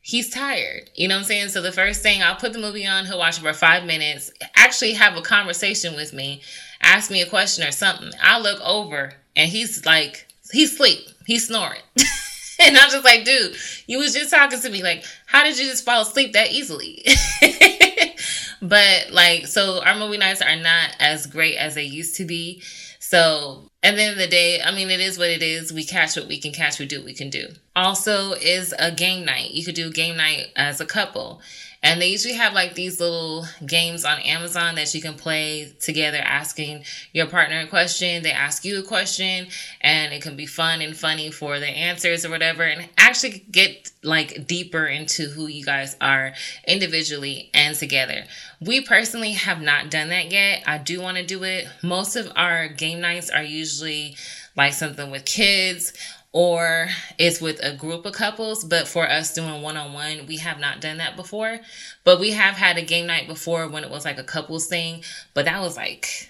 he's 0.00 0.30
tired. 0.30 0.88
You 0.94 1.08
know 1.08 1.16
what 1.16 1.20
I'm 1.20 1.26
saying? 1.26 1.48
So 1.48 1.60
the 1.60 1.72
first 1.72 2.00
thing 2.00 2.22
I'll 2.22 2.36
put 2.36 2.52
the 2.52 2.60
movie 2.60 2.86
on, 2.86 3.06
he'll 3.06 3.18
watch 3.18 3.38
it 3.38 3.42
for 3.42 3.52
five 3.52 3.84
minutes, 3.84 4.30
actually 4.54 4.92
have 4.92 5.16
a 5.16 5.22
conversation 5.22 5.96
with 5.96 6.12
me, 6.12 6.42
ask 6.80 7.10
me 7.10 7.22
a 7.22 7.26
question 7.26 7.66
or 7.66 7.72
something. 7.72 8.12
I 8.22 8.38
look 8.38 8.60
over 8.60 9.14
and 9.34 9.50
he's 9.50 9.84
like, 9.84 10.28
he's 10.52 10.74
asleep, 10.74 11.00
he's 11.26 11.48
snoring. 11.48 11.80
and 12.60 12.76
I'm 12.76 12.90
just 12.90 13.04
like, 13.04 13.24
dude, 13.24 13.56
you 13.86 13.98
was 13.98 14.14
just 14.14 14.30
talking 14.30 14.60
to 14.60 14.70
me. 14.70 14.82
Like, 14.82 15.04
how 15.26 15.44
did 15.44 15.58
you 15.58 15.66
just 15.66 15.84
fall 15.84 16.02
asleep 16.02 16.32
that 16.32 16.52
easily? 16.52 17.04
but 18.62 19.10
like, 19.12 19.46
so 19.46 19.82
our 19.84 19.96
movie 19.96 20.18
nights 20.18 20.42
are 20.42 20.56
not 20.56 20.96
as 21.00 21.26
great 21.26 21.56
as 21.56 21.74
they 21.74 21.84
used 21.84 22.16
to 22.16 22.24
be. 22.24 22.62
So 23.00 23.68
at 23.82 23.96
the 23.96 24.02
end 24.02 24.12
of 24.12 24.18
the 24.18 24.26
day, 24.26 24.62
I 24.62 24.74
mean, 24.74 24.90
it 24.90 25.00
is 25.00 25.18
what 25.18 25.28
it 25.28 25.42
is. 25.42 25.72
We 25.72 25.84
catch 25.84 26.16
what 26.16 26.26
we 26.26 26.40
can 26.40 26.52
catch. 26.52 26.78
We 26.78 26.86
do 26.86 26.98
what 26.98 27.06
we 27.06 27.14
can 27.14 27.30
do. 27.30 27.48
Also, 27.76 28.32
is 28.32 28.74
a 28.78 28.90
game 28.90 29.24
night. 29.24 29.50
You 29.50 29.64
could 29.64 29.74
do 29.74 29.90
game 29.92 30.16
night 30.16 30.48
as 30.56 30.80
a 30.80 30.86
couple. 30.86 31.42
And 31.84 32.00
they 32.00 32.08
usually 32.08 32.34
have 32.34 32.54
like 32.54 32.74
these 32.74 32.98
little 32.98 33.44
games 33.66 34.06
on 34.06 34.18
Amazon 34.20 34.76
that 34.76 34.94
you 34.94 35.02
can 35.02 35.14
play 35.14 35.70
together, 35.80 36.16
asking 36.16 36.84
your 37.12 37.26
partner 37.26 37.60
a 37.60 37.66
question. 37.66 38.22
They 38.22 38.32
ask 38.32 38.64
you 38.64 38.78
a 38.78 38.82
question, 38.82 39.48
and 39.82 40.14
it 40.14 40.22
can 40.22 40.34
be 40.34 40.46
fun 40.46 40.80
and 40.80 40.96
funny 40.96 41.30
for 41.30 41.60
the 41.60 41.68
answers 41.68 42.24
or 42.24 42.30
whatever, 42.30 42.62
and 42.62 42.88
actually 42.96 43.44
get 43.50 43.92
like 44.02 44.46
deeper 44.46 44.86
into 44.86 45.28
who 45.28 45.46
you 45.46 45.62
guys 45.62 45.94
are 46.00 46.32
individually 46.66 47.50
and 47.52 47.76
together. 47.76 48.24
We 48.62 48.80
personally 48.80 49.32
have 49.32 49.60
not 49.60 49.90
done 49.90 50.08
that 50.08 50.32
yet. 50.32 50.64
I 50.66 50.78
do 50.78 51.02
want 51.02 51.18
to 51.18 51.26
do 51.26 51.44
it. 51.44 51.68
Most 51.82 52.16
of 52.16 52.32
our 52.34 52.66
game 52.66 53.02
nights 53.02 53.28
are 53.28 53.42
usually 53.42 54.16
like 54.56 54.72
something 54.72 55.10
with 55.10 55.26
kids 55.26 55.92
or 56.34 56.88
it's 57.16 57.40
with 57.40 57.60
a 57.62 57.72
group 57.76 58.04
of 58.04 58.12
couples. 58.12 58.64
But 58.64 58.88
for 58.88 59.08
us 59.08 59.32
doing 59.32 59.62
one 59.62 59.76
on 59.76 59.92
one, 59.94 60.26
we 60.26 60.36
have 60.38 60.58
not 60.58 60.80
done 60.80 60.98
that 60.98 61.16
before. 61.16 61.60
But 62.02 62.18
we 62.18 62.32
have 62.32 62.56
had 62.56 62.76
a 62.76 62.82
game 62.82 63.06
night 63.06 63.28
before 63.28 63.68
when 63.68 63.84
it 63.84 63.90
was 63.90 64.04
like 64.04 64.18
a 64.18 64.24
couples 64.24 64.66
thing. 64.66 65.04
But 65.32 65.44
that 65.44 65.62
was 65.62 65.76
like, 65.76 66.28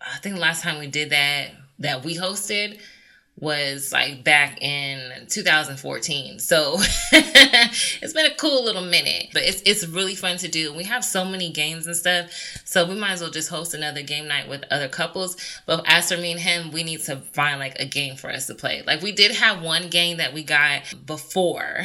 I 0.00 0.16
think 0.18 0.38
last 0.38 0.62
time 0.62 0.80
we 0.80 0.86
did 0.86 1.10
that, 1.10 1.50
that 1.78 2.02
we 2.02 2.16
hosted, 2.16 2.80
was 3.38 3.92
like 3.92 4.22
back 4.22 4.62
in 4.62 5.26
2014. 5.28 6.38
So 6.38 6.76
it's 7.12 8.12
been 8.12 8.26
a 8.26 8.34
cool 8.34 8.64
little 8.64 8.84
minute, 8.84 9.28
but 9.32 9.42
it's 9.42 9.62
it's 9.62 9.86
really 9.86 10.14
fun 10.14 10.36
to 10.38 10.48
do. 10.48 10.72
We 10.72 10.84
have 10.84 11.04
so 11.04 11.24
many 11.24 11.50
games 11.50 11.86
and 11.86 11.96
stuff, 11.96 12.30
so 12.64 12.86
we 12.86 12.94
might 12.94 13.12
as 13.12 13.20
well 13.20 13.30
just 13.30 13.48
host 13.48 13.74
another 13.74 14.02
game 14.02 14.28
night 14.28 14.48
with 14.48 14.64
other 14.70 14.88
couples. 14.88 15.36
But 15.66 15.82
as 15.86 16.12
for 16.12 16.18
me 16.18 16.32
and 16.32 16.40
him, 16.40 16.70
we 16.70 16.82
need 16.82 17.00
to 17.04 17.16
find 17.16 17.58
like 17.58 17.78
a 17.80 17.86
game 17.86 18.16
for 18.16 18.30
us 18.30 18.46
to 18.46 18.54
play. 18.54 18.82
Like 18.86 19.02
we 19.02 19.12
did 19.12 19.32
have 19.32 19.62
one 19.62 19.88
game 19.88 20.18
that 20.18 20.34
we 20.34 20.44
got 20.44 20.94
before 21.06 21.80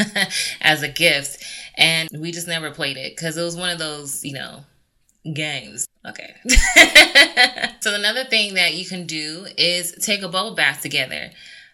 as 0.60 0.82
a 0.82 0.88
gift, 0.88 1.42
and 1.76 2.08
we 2.12 2.32
just 2.32 2.48
never 2.48 2.70
played 2.72 2.96
it 2.96 3.16
because 3.16 3.36
it 3.36 3.42
was 3.42 3.56
one 3.56 3.70
of 3.70 3.78
those, 3.78 4.24
you 4.24 4.34
know, 4.34 4.64
games. 5.34 5.86
Okay. 6.06 6.34
so 7.80 7.94
another 7.94 8.24
thing 8.24 8.54
that 8.54 8.74
you 8.74 8.86
can 8.86 9.06
do 9.06 9.46
is 9.56 9.92
take 9.92 10.22
a 10.22 10.28
bubble 10.28 10.54
bath 10.54 10.82
together. 10.82 11.30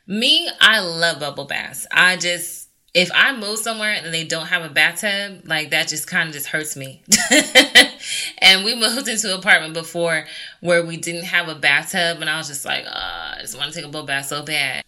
Me, 0.07 0.49
I 0.61 0.81
love 0.81 1.21
bubble 1.21 1.45
baths. 1.45 1.87
I 1.91 2.17
just 2.17 2.67
if 2.97 3.11
I 3.15 3.37
move 3.37 3.59
somewhere 3.59 3.93
and 3.93 4.13
they 4.13 4.25
don't 4.25 4.47
have 4.47 4.65
a 4.65 4.73
bathtub, 4.73 5.43
like 5.45 5.69
that 5.71 5.89
just 5.89 6.07
kind 6.07 6.29
of 6.31 6.35
just 6.35 6.47
hurts 6.47 6.77
me. 6.77 7.03
and 8.39 8.65
we 8.65 8.75
moved 8.75 9.07
into 9.07 9.35
an 9.35 9.39
apartment 9.39 9.75
before 9.75 10.25
where 10.61 10.83
we 10.83 10.97
didn't 10.97 11.25
have 11.25 11.49
a 11.49 11.55
bathtub, 11.55 12.23
and 12.23 12.31
I 12.31 12.39
was 12.39 12.49
just 12.49 12.65
like, 12.65 12.87
oh, 12.87 12.91
I 12.91 13.39
just 13.43 13.57
want 13.59 13.71
to 13.71 13.77
take 13.77 13.85
a 13.85 13.93
bubble 13.93 14.07
bath 14.07 14.27
so 14.27 14.43
bad. 14.43 14.83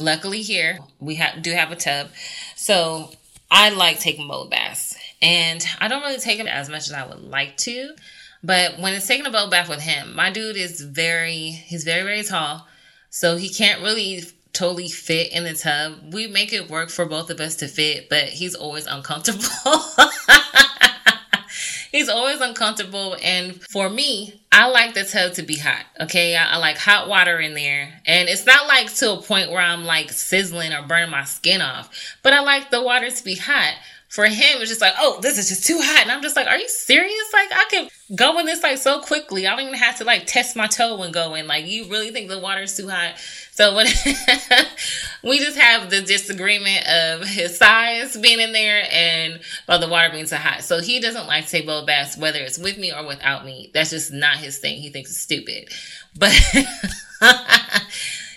Luckily, 0.00 0.42
here 0.42 0.80
we 0.98 1.14
have 1.16 1.40
do 1.40 1.52
have 1.52 1.70
a 1.70 1.76
tub, 1.76 2.08
so 2.56 3.12
I 3.48 3.70
like 3.70 4.00
taking 4.00 4.26
bubble 4.26 4.48
baths, 4.48 4.96
and 5.22 5.64
I 5.80 5.88
don't 5.88 6.02
really 6.02 6.18
take 6.18 6.40
it 6.40 6.46
as 6.46 6.68
much 6.68 6.88
as 6.88 6.92
I 6.92 7.06
would 7.06 7.22
like 7.22 7.56
to. 7.58 7.94
But 8.42 8.80
when 8.80 8.92
it's 8.92 9.06
taking 9.06 9.24
a 9.24 9.30
bubble 9.30 9.50
bath 9.50 9.68
with 9.68 9.80
him, 9.80 10.16
my 10.16 10.30
dude 10.30 10.56
is 10.56 10.80
very 10.80 11.50
he's 11.50 11.84
very 11.84 12.02
very 12.02 12.24
tall, 12.24 12.66
so 13.08 13.36
he 13.36 13.48
can't 13.48 13.80
really 13.80 14.24
totally 14.52 14.88
fit 14.88 15.32
in 15.32 15.44
the 15.44 15.54
tub. 15.54 16.12
We 16.12 16.26
make 16.26 16.52
it 16.52 16.68
work 16.68 16.90
for 16.90 17.06
both 17.06 17.30
of 17.30 17.40
us 17.40 17.56
to 17.56 17.68
fit, 17.68 18.08
but 18.10 18.24
he's 18.24 18.54
always 18.54 18.86
uncomfortable. 18.86 19.80
he's 21.90 22.08
always 22.08 22.40
uncomfortable. 22.40 23.16
And 23.22 23.60
for 23.70 23.88
me, 23.88 24.42
I 24.50 24.68
like 24.68 24.94
the 24.94 25.04
tub 25.04 25.34
to 25.34 25.42
be 25.42 25.56
hot. 25.56 25.84
Okay. 26.00 26.36
I, 26.36 26.54
I, 26.54 26.56
like 26.58 26.76
hot 26.76 27.08
water 27.08 27.38
in 27.38 27.54
there. 27.54 28.02
And 28.04 28.28
it's 28.28 28.44
not 28.44 28.66
like 28.66 28.92
to 28.96 29.12
a 29.12 29.22
point 29.22 29.50
where 29.50 29.60
I'm 29.60 29.84
like 29.84 30.10
sizzling 30.12 30.72
or 30.72 30.82
burning 30.82 31.10
my 31.10 31.24
skin 31.24 31.62
off, 31.62 32.18
but 32.22 32.34
I 32.34 32.40
like 32.40 32.70
the 32.70 32.82
water 32.82 33.10
to 33.10 33.24
be 33.24 33.36
hot 33.36 33.74
for 34.12 34.26
him, 34.26 34.60
it's 34.60 34.68
just 34.68 34.82
like, 34.82 34.92
oh, 34.98 35.18
this 35.22 35.38
is 35.38 35.48
just 35.48 35.66
too 35.66 35.78
hot. 35.80 36.02
And 36.02 36.12
I'm 36.12 36.20
just 36.20 36.36
like, 36.36 36.46
are 36.46 36.58
you 36.58 36.68
serious? 36.68 37.32
Like, 37.32 37.48
I 37.50 37.64
can 37.70 37.88
go 38.14 38.38
in 38.38 38.44
this 38.44 38.62
like 38.62 38.76
so 38.76 39.00
quickly. 39.00 39.46
I 39.46 39.56
don't 39.56 39.66
even 39.66 39.72
have 39.72 39.96
to 39.98 40.04
like 40.04 40.26
test 40.26 40.54
my 40.54 40.66
toe 40.66 41.00
and 41.02 41.14
go 41.14 41.34
in. 41.34 41.46
Like, 41.46 41.64
you 41.64 41.88
really 41.88 42.10
think 42.10 42.28
the 42.28 42.38
water 42.38 42.60
is 42.60 42.76
too 42.76 42.90
hot? 42.90 43.14
So 43.52 43.74
when 43.74 43.86
we 45.24 45.38
just 45.38 45.56
have 45.56 45.88
the 45.88 46.02
disagreement 46.02 46.86
of 46.86 47.26
his 47.26 47.56
size 47.56 48.14
being 48.18 48.38
in 48.38 48.52
there 48.52 48.86
and 48.92 49.40
about 49.64 49.80
the 49.80 49.88
water 49.88 50.10
being 50.12 50.26
too 50.26 50.36
hot. 50.36 50.62
So 50.62 50.82
he 50.82 51.00
doesn't 51.00 51.26
like 51.26 51.46
to 51.46 51.50
take 51.50 51.64
bubble 51.64 51.86
baths, 51.86 52.18
whether 52.18 52.40
it's 52.40 52.58
with 52.58 52.76
me 52.76 52.92
or 52.92 53.06
without 53.06 53.46
me. 53.46 53.70
That's 53.72 53.88
just 53.88 54.12
not 54.12 54.36
his 54.36 54.58
thing. 54.58 54.82
He 54.82 54.90
thinks 54.90 55.10
it's 55.10 55.20
stupid. 55.20 55.70
But 56.18 56.38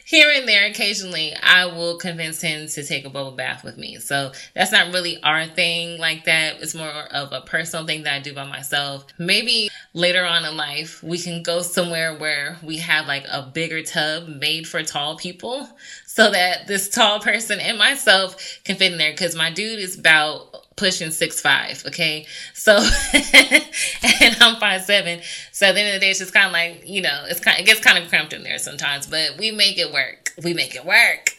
here 0.06 0.32
and 0.32 0.48
there, 0.48 0.68
occasionally, 0.68 1.34
I 1.42 1.66
will 1.66 1.98
convince 1.98 2.40
him 2.40 2.68
to 2.68 2.84
take 2.84 3.06
a 3.06 3.10
bubble 3.10 3.32
bath 3.32 3.64
with 3.64 3.76
me. 3.76 3.96
So 3.98 4.32
that's 4.54 4.72
not 4.72 4.94
really 4.94 5.22
our 5.24 5.48
thing 5.48 5.98
like 5.98 6.26
that. 6.26 6.62
It's 6.62 6.76
more 6.76 6.88
of 6.88 7.34
a 7.34 7.42
personal 7.42 7.88
thing 7.88 8.04
that 8.04 8.14
I 8.14 8.20
do 8.20 8.32
by 8.32 8.46
myself. 8.46 9.08
Maybe 9.18 9.68
later 9.94 10.24
on 10.24 10.46
in 10.46 10.56
life, 10.56 11.02
we 11.02 11.18
can 11.18 11.42
go 11.42 11.64
somewhere 11.64 12.16
where 12.16 12.60
we 12.62 12.78
have 12.78 13.08
like 13.08 13.26
a 13.32 13.50
bigger 13.52 13.82
tub 13.82 14.28
made 14.28 14.68
for 14.68 14.84
tall 14.84 15.18
people 15.18 15.68
so 16.06 16.30
that 16.30 16.68
this 16.68 16.88
tall 16.88 17.20
person 17.20 17.60
and 17.60 17.80
myself 17.80 18.60
can 18.64 18.76
fit 18.76 18.92
in 18.92 19.00
there 19.00 19.12
because 19.12 19.36
my 19.36 19.50
dude 19.50 19.80
is 19.80 19.98
about 19.98 20.65
pushing 20.76 21.12
six 21.12 21.42
five. 21.42 21.84
Okay, 21.88 22.26
so 22.54 22.78
and 23.14 24.38
I'm 24.42 24.60
five 24.60 24.82
seven. 24.84 25.22
So 25.52 25.68
at 25.68 25.76
the 25.76 25.82
end 25.82 25.90
of 25.90 25.94
the 25.96 26.00
day, 26.06 26.12
it's 26.12 26.20
just 26.20 26.34
kind 26.34 26.48
of 26.48 26.52
like 26.52 26.88
you 26.88 27.02
know, 27.02 27.26
it's 27.28 27.40
kind. 27.40 27.60
It 27.60 27.66
gets 27.66 27.80
kind 27.80 27.98
of 27.98 28.10
cramped 28.10 28.34
in 28.34 28.44
there 28.44 28.58
sometimes, 28.58 29.08
but 29.08 29.38
we 29.38 29.52
make 29.52 29.78
it 29.78 29.92
work. 29.92 30.25
We 30.44 30.54
make 30.54 30.76
it 30.76 30.86
work. 30.86 31.36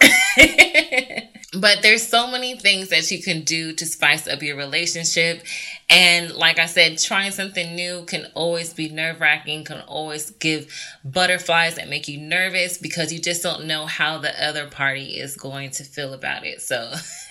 but 1.60 1.82
there's 1.82 2.06
so 2.06 2.30
many 2.30 2.58
things 2.58 2.88
that 2.88 3.10
you 3.10 3.22
can 3.22 3.42
do 3.42 3.72
to 3.74 3.86
spice 3.86 4.26
up 4.26 4.42
your 4.42 4.56
relationship 4.56 5.42
and 5.88 6.34
like 6.34 6.58
I 6.58 6.66
said, 6.66 6.98
trying 6.98 7.30
something 7.30 7.76
new 7.76 8.04
can 8.06 8.26
always 8.34 8.74
be 8.74 8.88
nerve 8.88 9.20
wracking, 9.20 9.64
can 9.64 9.82
always 9.82 10.30
give 10.32 10.72
butterflies 11.04 11.76
that 11.76 11.88
make 11.88 12.08
you 12.08 12.18
nervous 12.18 12.76
because 12.76 13.12
you 13.12 13.20
just 13.20 13.42
don't 13.42 13.66
know 13.66 13.86
how 13.86 14.18
the 14.18 14.44
other 14.44 14.66
party 14.66 15.18
is 15.18 15.36
going 15.36 15.70
to 15.72 15.84
feel 15.84 16.12
about 16.12 16.44
it. 16.44 16.60
So 16.60 16.92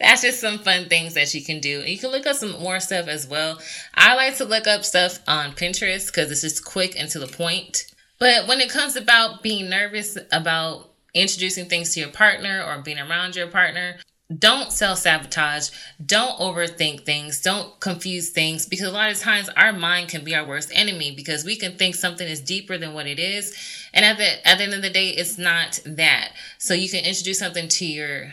that's 0.00 0.22
just 0.22 0.40
some 0.40 0.60
fun 0.60 0.88
things 0.88 1.12
that 1.12 1.34
you 1.34 1.44
can 1.44 1.60
do. 1.60 1.80
You 1.80 1.98
can 1.98 2.10
look 2.10 2.26
up 2.26 2.36
some 2.36 2.52
more 2.52 2.80
stuff 2.80 3.06
as 3.06 3.26
well. 3.26 3.58
I 3.94 4.14
like 4.14 4.36
to 4.38 4.46
look 4.46 4.66
up 4.66 4.82
stuff 4.82 5.18
on 5.28 5.52
Pinterest 5.52 6.06
because 6.06 6.30
it's 6.30 6.40
just 6.40 6.64
quick 6.64 6.98
and 6.98 7.10
to 7.10 7.18
the 7.18 7.26
point. 7.26 7.91
But 8.22 8.46
when 8.46 8.60
it 8.60 8.70
comes 8.70 8.94
about 8.94 9.42
being 9.42 9.68
nervous 9.68 10.16
about 10.30 10.92
introducing 11.12 11.68
things 11.68 11.92
to 11.92 11.98
your 11.98 12.10
partner 12.10 12.62
or 12.64 12.80
being 12.80 13.00
around 13.00 13.34
your 13.34 13.48
partner, 13.48 13.96
don't 14.38 14.70
self 14.70 15.00
sabotage. 15.00 15.70
Don't 16.06 16.38
overthink 16.38 17.04
things. 17.04 17.40
Don't 17.40 17.80
confuse 17.80 18.30
things 18.30 18.64
because 18.64 18.86
a 18.86 18.92
lot 18.92 19.10
of 19.10 19.18
times 19.18 19.48
our 19.56 19.72
mind 19.72 20.08
can 20.08 20.22
be 20.22 20.36
our 20.36 20.46
worst 20.46 20.70
enemy 20.72 21.12
because 21.16 21.44
we 21.44 21.56
can 21.56 21.76
think 21.76 21.96
something 21.96 22.28
is 22.28 22.40
deeper 22.40 22.78
than 22.78 22.94
what 22.94 23.08
it 23.08 23.18
is. 23.18 23.58
And 23.92 24.04
at 24.04 24.18
the, 24.18 24.48
at 24.48 24.58
the 24.58 24.64
end 24.64 24.74
of 24.74 24.82
the 24.82 24.90
day, 24.90 25.08
it's 25.08 25.36
not 25.36 25.80
that. 25.84 26.30
So 26.58 26.74
you 26.74 26.88
can 26.88 27.04
introduce 27.04 27.40
something 27.40 27.66
to 27.66 27.84
your, 27.84 28.30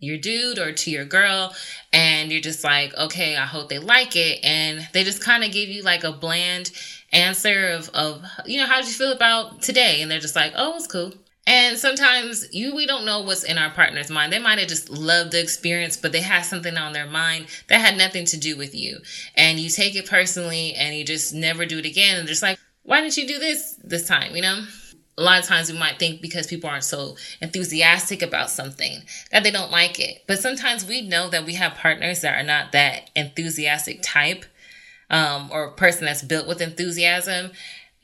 your 0.00 0.18
dude 0.18 0.58
or 0.58 0.72
to 0.72 0.90
your 0.90 1.06
girl 1.06 1.54
and 1.94 2.30
you're 2.30 2.42
just 2.42 2.62
like, 2.62 2.94
okay, 2.98 3.36
I 3.36 3.46
hope 3.46 3.70
they 3.70 3.78
like 3.78 4.16
it. 4.16 4.44
And 4.44 4.86
they 4.92 5.02
just 5.02 5.24
kind 5.24 5.44
of 5.44 5.50
give 5.50 5.70
you 5.70 5.82
like 5.82 6.04
a 6.04 6.12
bland 6.12 6.72
answer 7.14 7.68
of, 7.68 7.88
of, 7.90 8.24
you 8.44 8.60
know, 8.60 8.66
how 8.66 8.76
did 8.76 8.86
you 8.86 8.92
feel 8.92 9.12
about 9.12 9.62
today? 9.62 10.02
And 10.02 10.10
they're 10.10 10.20
just 10.20 10.36
like, 10.36 10.52
oh, 10.56 10.76
it's 10.76 10.86
cool 10.86 11.12
and 11.46 11.76
sometimes 11.78 12.46
you 12.54 12.74
we 12.74 12.86
don't 12.86 13.04
know 13.04 13.20
what's 13.20 13.44
in 13.44 13.58
our 13.58 13.70
partner's 13.70 14.10
mind. 14.10 14.32
They 14.32 14.38
might 14.38 14.58
have 14.58 14.68
just 14.68 14.88
loved 14.88 15.32
the 15.32 15.40
experience, 15.40 15.96
but 15.96 16.12
they 16.12 16.20
had 16.20 16.42
something 16.42 16.76
on 16.76 16.92
their 16.92 17.06
mind 17.06 17.46
that 17.68 17.80
had 17.80 17.98
nothing 17.98 18.24
to 18.26 18.38
do 18.38 18.56
with 18.56 18.74
you. 18.74 18.98
And 19.36 19.58
you 19.58 19.68
take 19.68 19.94
it 19.94 20.08
personally 20.08 20.74
and 20.74 20.96
you 20.96 21.04
just 21.04 21.34
never 21.34 21.66
do 21.66 21.78
it 21.78 21.86
again. 21.86 22.18
And 22.18 22.28
just 22.28 22.42
like, 22.42 22.58
why 22.82 23.00
didn't 23.00 23.16
you 23.18 23.26
do 23.26 23.38
this 23.38 23.78
this 23.84 24.08
time? 24.08 24.34
You 24.34 24.42
know? 24.42 24.64
A 25.16 25.22
lot 25.22 25.38
of 25.38 25.44
times 25.44 25.70
we 25.70 25.78
might 25.78 25.98
think 26.00 26.20
because 26.20 26.48
people 26.48 26.68
aren't 26.68 26.82
so 26.82 27.16
enthusiastic 27.40 28.20
about 28.20 28.50
something 28.50 29.02
that 29.30 29.44
they 29.44 29.52
don't 29.52 29.70
like 29.70 30.00
it. 30.00 30.24
But 30.26 30.40
sometimes 30.40 30.84
we 30.84 31.02
know 31.02 31.28
that 31.28 31.44
we 31.44 31.54
have 31.54 31.74
partners 31.74 32.22
that 32.22 32.36
are 32.36 32.42
not 32.42 32.72
that 32.72 33.10
enthusiastic 33.14 34.00
type 34.02 34.44
um, 35.10 35.50
or 35.52 35.64
a 35.64 35.72
person 35.72 36.04
that's 36.04 36.22
built 36.22 36.46
with 36.46 36.60
enthusiasm. 36.60 37.50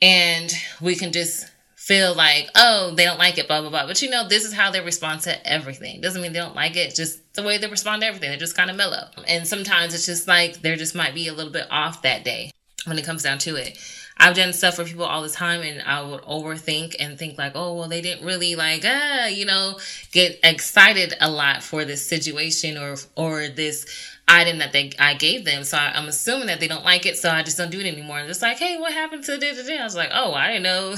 And 0.01 0.51
we 0.81 0.95
can 0.95 1.11
just 1.11 1.47
feel 1.75 2.13
like, 2.13 2.47
oh, 2.55 2.93
they 2.95 3.05
don't 3.05 3.17
like 3.17 3.37
it, 3.37 3.47
blah, 3.47 3.59
blah, 3.61 3.69
blah. 3.69 3.87
But 3.87 4.01
you 4.01 4.09
know, 4.09 4.27
this 4.27 4.45
is 4.45 4.53
how 4.53 4.69
they 4.69 4.81
respond 4.81 5.21
to 5.21 5.47
everything. 5.47 5.99
Doesn't 5.99 6.21
mean 6.21 6.31
they 6.31 6.39
don't 6.39 6.55
like 6.55 6.75
it, 6.75 6.95
just 6.95 7.33
the 7.33 7.43
way 7.43 7.57
they 7.57 7.67
respond 7.67 8.01
to 8.01 8.07
everything. 8.07 8.29
They're 8.29 8.37
just 8.37 8.55
kind 8.55 8.69
of 8.69 8.75
mellow. 8.75 9.07
And 9.27 9.47
sometimes 9.47 9.93
it's 9.93 10.05
just 10.05 10.27
like 10.27 10.61
there 10.61 10.75
just 10.75 10.95
might 10.95 11.15
be 11.15 11.27
a 11.27 11.33
little 11.33 11.51
bit 11.51 11.67
off 11.71 12.03
that 12.03 12.23
day 12.23 12.51
when 12.85 12.99
it 12.99 13.05
comes 13.05 13.23
down 13.23 13.39
to 13.39 13.55
it. 13.55 13.77
I've 14.17 14.35
done 14.35 14.53
stuff 14.53 14.75
for 14.75 14.83
people 14.83 15.05
all 15.05 15.23
the 15.23 15.29
time 15.29 15.61
and 15.61 15.81
I 15.81 16.03
would 16.03 16.21
overthink 16.21 16.95
and 16.99 17.17
think 17.17 17.39
like, 17.39 17.53
oh, 17.55 17.73
well, 17.73 17.89
they 17.89 18.01
didn't 18.01 18.25
really 18.25 18.55
like, 18.55 18.83
ah, 18.85 19.25
you 19.25 19.45
know, 19.45 19.79
get 20.11 20.39
excited 20.43 21.15
a 21.19 21.31
lot 21.31 21.63
for 21.63 21.85
this 21.85 22.05
situation 22.05 22.77
or, 22.77 22.97
or 23.15 23.47
this 23.47 23.87
item 24.31 24.59
that 24.59 24.71
they 24.71 24.91
I 24.97 25.13
gave 25.13 25.45
them. 25.45 25.63
So 25.63 25.77
I, 25.77 25.97
am 25.97 26.07
assuming 26.07 26.47
that 26.47 26.59
they 26.59 26.67
don't 26.67 26.85
like 26.85 27.05
it, 27.05 27.17
so 27.17 27.29
I 27.29 27.43
just 27.43 27.57
don't 27.57 27.69
do 27.69 27.79
it 27.79 27.85
anymore. 27.85 28.19
And 28.19 28.27
just 28.27 28.41
like, 28.41 28.57
hey, 28.57 28.77
what 28.77 28.93
happened 28.93 29.23
to 29.25 29.37
this? 29.37 29.69
I 29.69 29.83
was 29.83 29.95
like, 29.95 30.09
oh, 30.13 30.33
I 30.33 30.53
didn't 30.53 30.63
know 30.63 30.95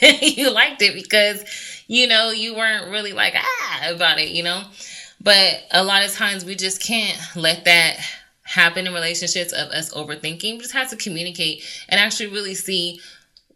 you 0.20 0.50
liked 0.50 0.80
it 0.82 0.94
because 0.94 1.44
you 1.88 2.06
know 2.06 2.30
you 2.30 2.54
weren't 2.54 2.90
really 2.90 3.12
like 3.12 3.34
ah 3.36 3.90
about 3.90 4.18
it, 4.18 4.30
you 4.30 4.42
know. 4.42 4.62
But 5.20 5.64
a 5.72 5.82
lot 5.82 6.04
of 6.04 6.12
times 6.12 6.44
we 6.44 6.54
just 6.54 6.80
can't 6.80 7.18
let 7.34 7.64
that 7.64 7.98
happen 8.42 8.86
in 8.86 8.94
relationships 8.94 9.52
of 9.52 9.68
us 9.70 9.92
overthinking. 9.92 10.52
We 10.52 10.58
just 10.58 10.72
have 10.72 10.90
to 10.90 10.96
communicate 10.96 11.64
and 11.88 12.00
actually 12.00 12.28
really 12.28 12.54
see 12.54 13.00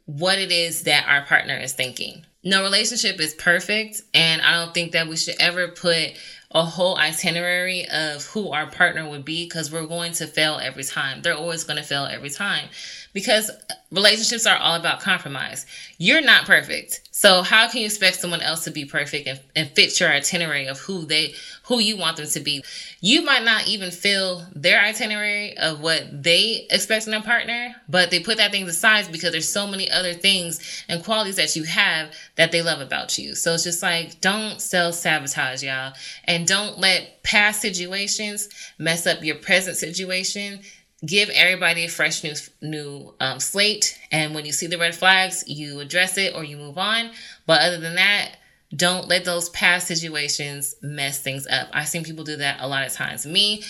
what 0.07 0.39
it 0.39 0.51
is 0.51 0.83
that 0.83 1.07
our 1.09 1.23
partner 1.23 1.57
is 1.57 1.73
thinking. 1.73 2.27
No 2.43 2.63
relationship 2.63 3.21
is 3.21 3.35
perfect, 3.35 4.01
and 4.15 4.41
I 4.43 4.55
don't 4.55 4.75
think 4.75 4.93
that 4.93 5.07
we 5.07 5.17
should 5.17 5.37
ever 5.39 5.69
put 5.69 6.15
a 6.53 6.65
whole 6.65 6.97
itinerary 6.97 7.89
of 7.89 8.25
who 8.27 8.51
our 8.51 8.67
partner 8.67 9.09
would 9.09 9.25
be 9.25 9.45
because 9.45 9.71
we're 9.71 9.87
going 9.87 10.13
to 10.13 10.27
fail 10.27 10.59
every 10.61 10.83
time. 10.83 11.23
They're 11.23 11.37
always 11.37 11.65
going 11.65 11.77
to 11.77 11.83
fail 11.83 12.07
every 12.07 12.31
time 12.31 12.69
because 13.13 13.51
relationships 13.91 14.47
are 14.47 14.57
all 14.57 14.77
about 14.77 15.01
compromise. 15.01 15.67
You're 15.99 16.23
not 16.23 16.47
perfect. 16.47 17.01
So 17.11 17.43
how 17.43 17.69
can 17.69 17.81
you 17.81 17.87
expect 17.87 18.17
someone 18.17 18.41
else 18.41 18.65
to 18.65 18.71
be 18.71 18.85
perfect 18.85 19.27
and, 19.27 19.41
and 19.55 19.69
fit 19.71 19.99
your 19.99 20.09
itinerary 20.09 20.67
of 20.67 20.79
who 20.79 21.05
they 21.05 21.35
who 21.65 21.79
you 21.81 21.97
want 21.97 22.17
them 22.17 22.27
to 22.27 22.41
be? 22.41 22.65
You 23.01 23.23
might 23.23 23.45
not 23.45 23.69
even 23.69 23.91
feel 23.91 24.47
their 24.55 24.81
itinerary 24.81 25.57
of 25.59 25.81
what 25.81 26.23
they 26.23 26.67
expect 26.71 27.09
in 27.09 27.15
a 27.15 27.21
partner, 27.21 27.75
but 27.89 28.11
they 28.11 28.21
put 28.21 28.39
that 28.39 28.53
thing 28.53 28.67
aside 28.67 29.11
because 29.13 29.33
there's 29.33 29.49
so 29.49 29.67
many 29.67 29.91
other 29.91 30.15
things 30.15 30.85
and 30.89 31.05
qualities 31.05 31.37
that 31.37 31.57
you 31.57 31.65
have 31.65 32.15
that 32.37 32.53
they 32.53 32.63
love 32.63 32.81
about 32.81 33.19
you. 33.19 33.35
So 33.35 33.55
it's 33.55 33.65
just 33.65 33.83
like 33.83 34.21
don't 34.21 34.61
self 34.61 34.95
sabotage, 34.95 35.63
y'all, 35.63 35.93
and 36.25 36.47
don't 36.47 36.79
let 36.79 37.23
past 37.23 37.61
situations 37.61 38.49
mess 38.79 39.07
up 39.07 39.23
your 39.23 39.37
present 39.37 39.77
situation 39.77 40.61
give 41.05 41.31
everybody 41.31 41.85
a 41.85 41.89
fresh 41.89 42.23
new 42.23 42.35
new 42.61 43.15
um, 43.21 43.41
slate. 43.41 43.99
And 44.13 44.35
when 44.35 44.45
you 44.45 44.53
see 44.53 44.67
the 44.67 44.79
red 44.79 44.95
flags 44.95 45.45
you 45.47 45.81
address 45.81 46.19
it 46.19 46.35
or 46.35 46.45
you 46.45 46.57
move 46.57 46.79
on. 46.79 47.11
But 47.47 47.63
other 47.63 47.79
than 47.79 47.95
that 47.97 48.37
don't 48.75 49.09
let 49.09 49.25
those 49.25 49.49
past 49.49 49.89
situations 49.89 50.77
mess 50.81 51.21
things 51.21 51.47
up. 51.49 51.69
I've 51.73 51.89
seen 51.89 52.05
people 52.05 52.23
do 52.23 52.37
that 52.37 52.59
a 52.61 52.69
lot 52.69 52.87
of 52.87 52.93
times. 52.93 53.27
Me 53.27 53.63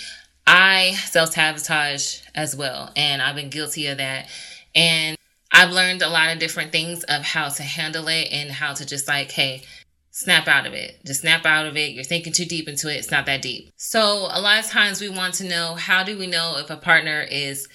i 0.47 0.93
self-sabotage 1.07 2.21
as 2.35 2.57
well. 2.57 2.91
And 2.97 3.23
i've 3.23 3.37
been 3.37 3.51
guilty 3.51 3.87
of 3.87 3.99
that. 3.99 4.29
And 4.75 5.17
i've 5.53 5.71
learned 5.71 6.03
a 6.03 6.09
lot 6.09 6.33
of 6.33 6.39
different 6.39 6.73
things 6.73 7.05
of 7.05 7.23
how 7.23 7.49
to 7.49 7.63
handle 7.63 8.09
it 8.09 8.29
and 8.33 8.51
how 8.51 8.75
to 8.75 8.85
just 8.85 9.09
like 9.09 9.31
hey 9.31 9.63
snap 10.11 10.49
out 10.49 10.67
of 10.67 10.75
it. 10.75 11.05
Just 11.05 11.23
snap 11.23 11.47
out 11.47 11.67
of 11.67 11.77
it. 11.77 11.93
You're 11.93 12.05
thinking 12.05 12.33
too 12.33 12.45
deep 12.45 12.69
into 12.69 12.89
it. 12.93 12.97
It's 12.97 13.11
not 13.11 13.27
that 13.27 13.43
deep. 13.43 13.73
So, 13.77 14.29
a 14.31 14.41
lot 14.41 14.59
of 14.59 14.67
times 14.71 15.01
we 15.01 15.09
want 15.09 15.35
to 15.35 15.49
know 15.49 15.75
how 15.75 16.03
do 16.03 16.19
we 16.19 16.27
know 16.27 16.57
if 16.59 16.71
a 16.71 16.77
partner 16.77 17.21
is 17.23 17.69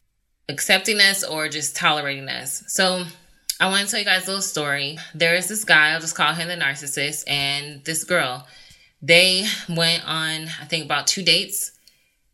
accepting 0.50 1.00
us 1.00 1.24
or 1.24 1.48
just 1.50 1.76
tolerating 1.76 2.30
us? 2.30 2.64
So, 2.68 3.06
I 3.60 3.70
want 3.70 3.86
to 3.86 3.92
tell 3.92 4.00
you 4.00 4.06
guys 4.06 4.26
a 4.26 4.28
little 4.28 4.42
story. 4.42 4.98
There 5.14 5.36
is 5.36 5.48
this 5.48 5.64
guy, 5.64 5.92
I'll 5.92 6.02
just 6.02 6.16
call 6.16 6.34
him 6.34 6.50
the 6.50 6.56
narcissist, 6.56 7.24
and 7.28 7.84
this 7.86 8.04
girl. 8.04 8.46
They 9.02 9.46
went 9.70 10.06
on, 10.08 10.48
I 10.62 10.66
think, 10.66 10.86
about 10.86 11.08
two 11.08 11.24
dates. 11.24 11.72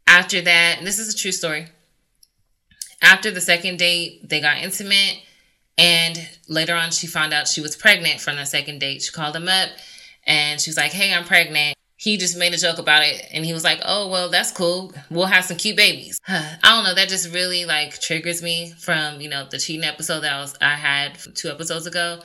After 0.08 0.42
that, 0.42 0.80
this 0.84 1.00
is 1.00 1.14
a 1.14 1.18
true 1.18 1.32
story. 1.32 1.68
After 3.02 3.30
the 3.30 3.42
second 3.42 3.78
date, 3.78 4.30
they 4.30 4.42
got 4.42 4.58
intimate. 4.58 5.20
And 5.78 6.30
later 6.48 6.76
on, 6.76 6.92
she 6.92 7.08
found 7.08 7.34
out 7.34 7.48
she 7.48 7.62
was 7.62 7.76
pregnant 7.76 8.20
from 8.20 8.36
the 8.36 8.46
second 8.46 8.80
date. 8.80 9.02
She 9.02 9.12
called 9.12 9.36
him 9.36 9.48
up 9.48 9.70
and 10.26 10.60
she 10.60 10.70
was 10.70 10.78
like, 10.78 10.92
Hey, 10.92 11.14
I'm 11.14 11.26
pregnant. 11.26 11.76
He 11.96 12.18
just 12.18 12.36
made 12.38 12.54
a 12.54 12.58
joke 12.58 12.80
about 12.80 13.04
it 13.04 13.28
and 13.32 13.46
he 13.46 13.54
was 13.54 13.64
like, 13.64 13.80
Oh, 13.86 14.08
well, 14.10 14.30
that's 14.30 14.52
cool. 14.52 14.94
We'll 15.10 15.26
have 15.26 15.46
some 15.46 15.58
cute 15.58 15.78
babies. 15.78 16.20
I 16.28 16.58
don't 16.64 16.84
know. 16.84 16.96
That 16.96 17.10
just 17.10 17.34
really 17.34 17.66
like 17.66 18.00
triggers 18.00 18.42
me 18.42 18.74
from, 18.80 19.22
you 19.22 19.30
know, 19.30 19.48
the 19.50 19.60
cheating 19.60 19.86
episode 19.86 20.22
that 20.22 20.34
I 20.34 20.40
was, 20.42 20.56
I 20.62 20.76
had 20.76 21.18
two 21.36 21.50
episodes 21.50 21.88
ago. 21.88 22.22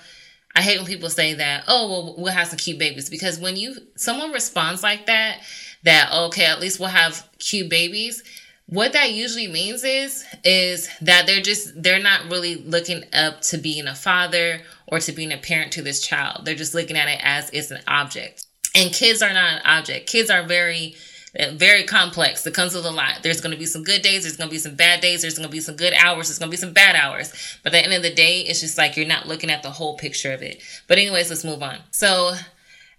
I 0.55 0.62
hate 0.62 0.79
when 0.79 0.87
people 0.87 1.11
say 1.11 1.35
that, 1.35 1.65
oh, 1.69 1.91
well, 1.91 2.15
we'll 2.17 2.33
have 2.33 2.47
some 2.47 2.57
cute 2.57 2.79
babies 2.79 3.11
because 3.11 3.38
when 3.38 3.57
you, 3.57 3.76
someone 3.97 4.33
responds 4.33 4.83
like 4.83 5.05
that, 5.05 5.43
that, 5.85 6.11
okay, 6.12 6.47
at 6.47 6.61
least 6.61 6.81
we'll 6.81 6.88
have 6.88 7.29
cute 7.38 7.69
babies 7.69 8.23
what 8.68 8.92
that 8.94 9.12
usually 9.12 9.46
means 9.46 9.85
is 9.85 10.25
is 10.42 10.88
that 11.00 11.26
they're 11.26 11.40
just 11.40 11.80
they're 11.80 12.02
not 12.02 12.28
really 12.30 12.56
looking 12.56 13.04
up 13.12 13.40
to 13.40 13.58
being 13.58 13.87
a 13.87 13.94
father 13.94 14.61
or 14.88 14.99
to 14.99 15.12
being 15.12 15.32
a 15.32 15.38
parent 15.38 15.73
to 15.73 15.82
this 15.82 16.00
child. 16.00 16.44
They're 16.44 16.56
just 16.56 16.75
looking 16.75 16.96
at 16.96 17.08
it 17.08 17.20
as 17.23 17.49
it's 17.50 17.70
an 17.70 17.80
object. 17.87 18.44
And 18.75 18.92
kids 18.92 19.23
are 19.23 19.32
not 19.32 19.54
an 19.54 19.62
object. 19.64 20.08
Kids 20.08 20.30
are 20.30 20.42
very 20.42 20.96
very 21.52 21.85
complex. 21.85 22.46
It 22.46 22.54
comes 22.54 22.75
with 22.75 22.87
a 22.87 22.90
lot. 22.90 23.23
There's 23.23 23.42
going 23.42 23.52
to 23.52 23.58
be 23.58 23.66
some 23.66 23.85
good 23.85 24.02
days 24.02 24.23
there's 24.23 24.38
going 24.38 24.49
to 24.49 24.54
be 24.54 24.58
some 24.58 24.75
bad 24.75 25.00
days 25.00 25.20
there's 25.20 25.37
going 25.37 25.49
to 25.49 25.52
be 25.52 25.61
some 25.61 25.76
good 25.76 25.92
hours 25.92 26.28
there's 26.28 26.38
going 26.38 26.50
to 26.50 26.56
be 26.56 26.61
some 26.61 26.73
bad 26.73 26.96
hours. 26.96 27.58
But 27.62 27.73
at 27.73 27.78
the 27.78 27.85
end 27.85 27.94
of 27.94 28.02
the 28.02 28.14
day 28.14 28.40
it's 28.40 28.61
just 28.61 28.78
like 28.78 28.96
you're 28.96 29.06
not 29.06 29.28
looking 29.28 29.50
at 29.50 29.62
the 29.62 29.70
whole 29.70 29.96
picture 29.96 30.32
of 30.32 30.42
it. 30.42 30.61
But 30.88 30.99
anyways 30.99 31.30
let's 31.30 31.44
move 31.44 31.62
on. 31.62 31.78
So 31.92 32.35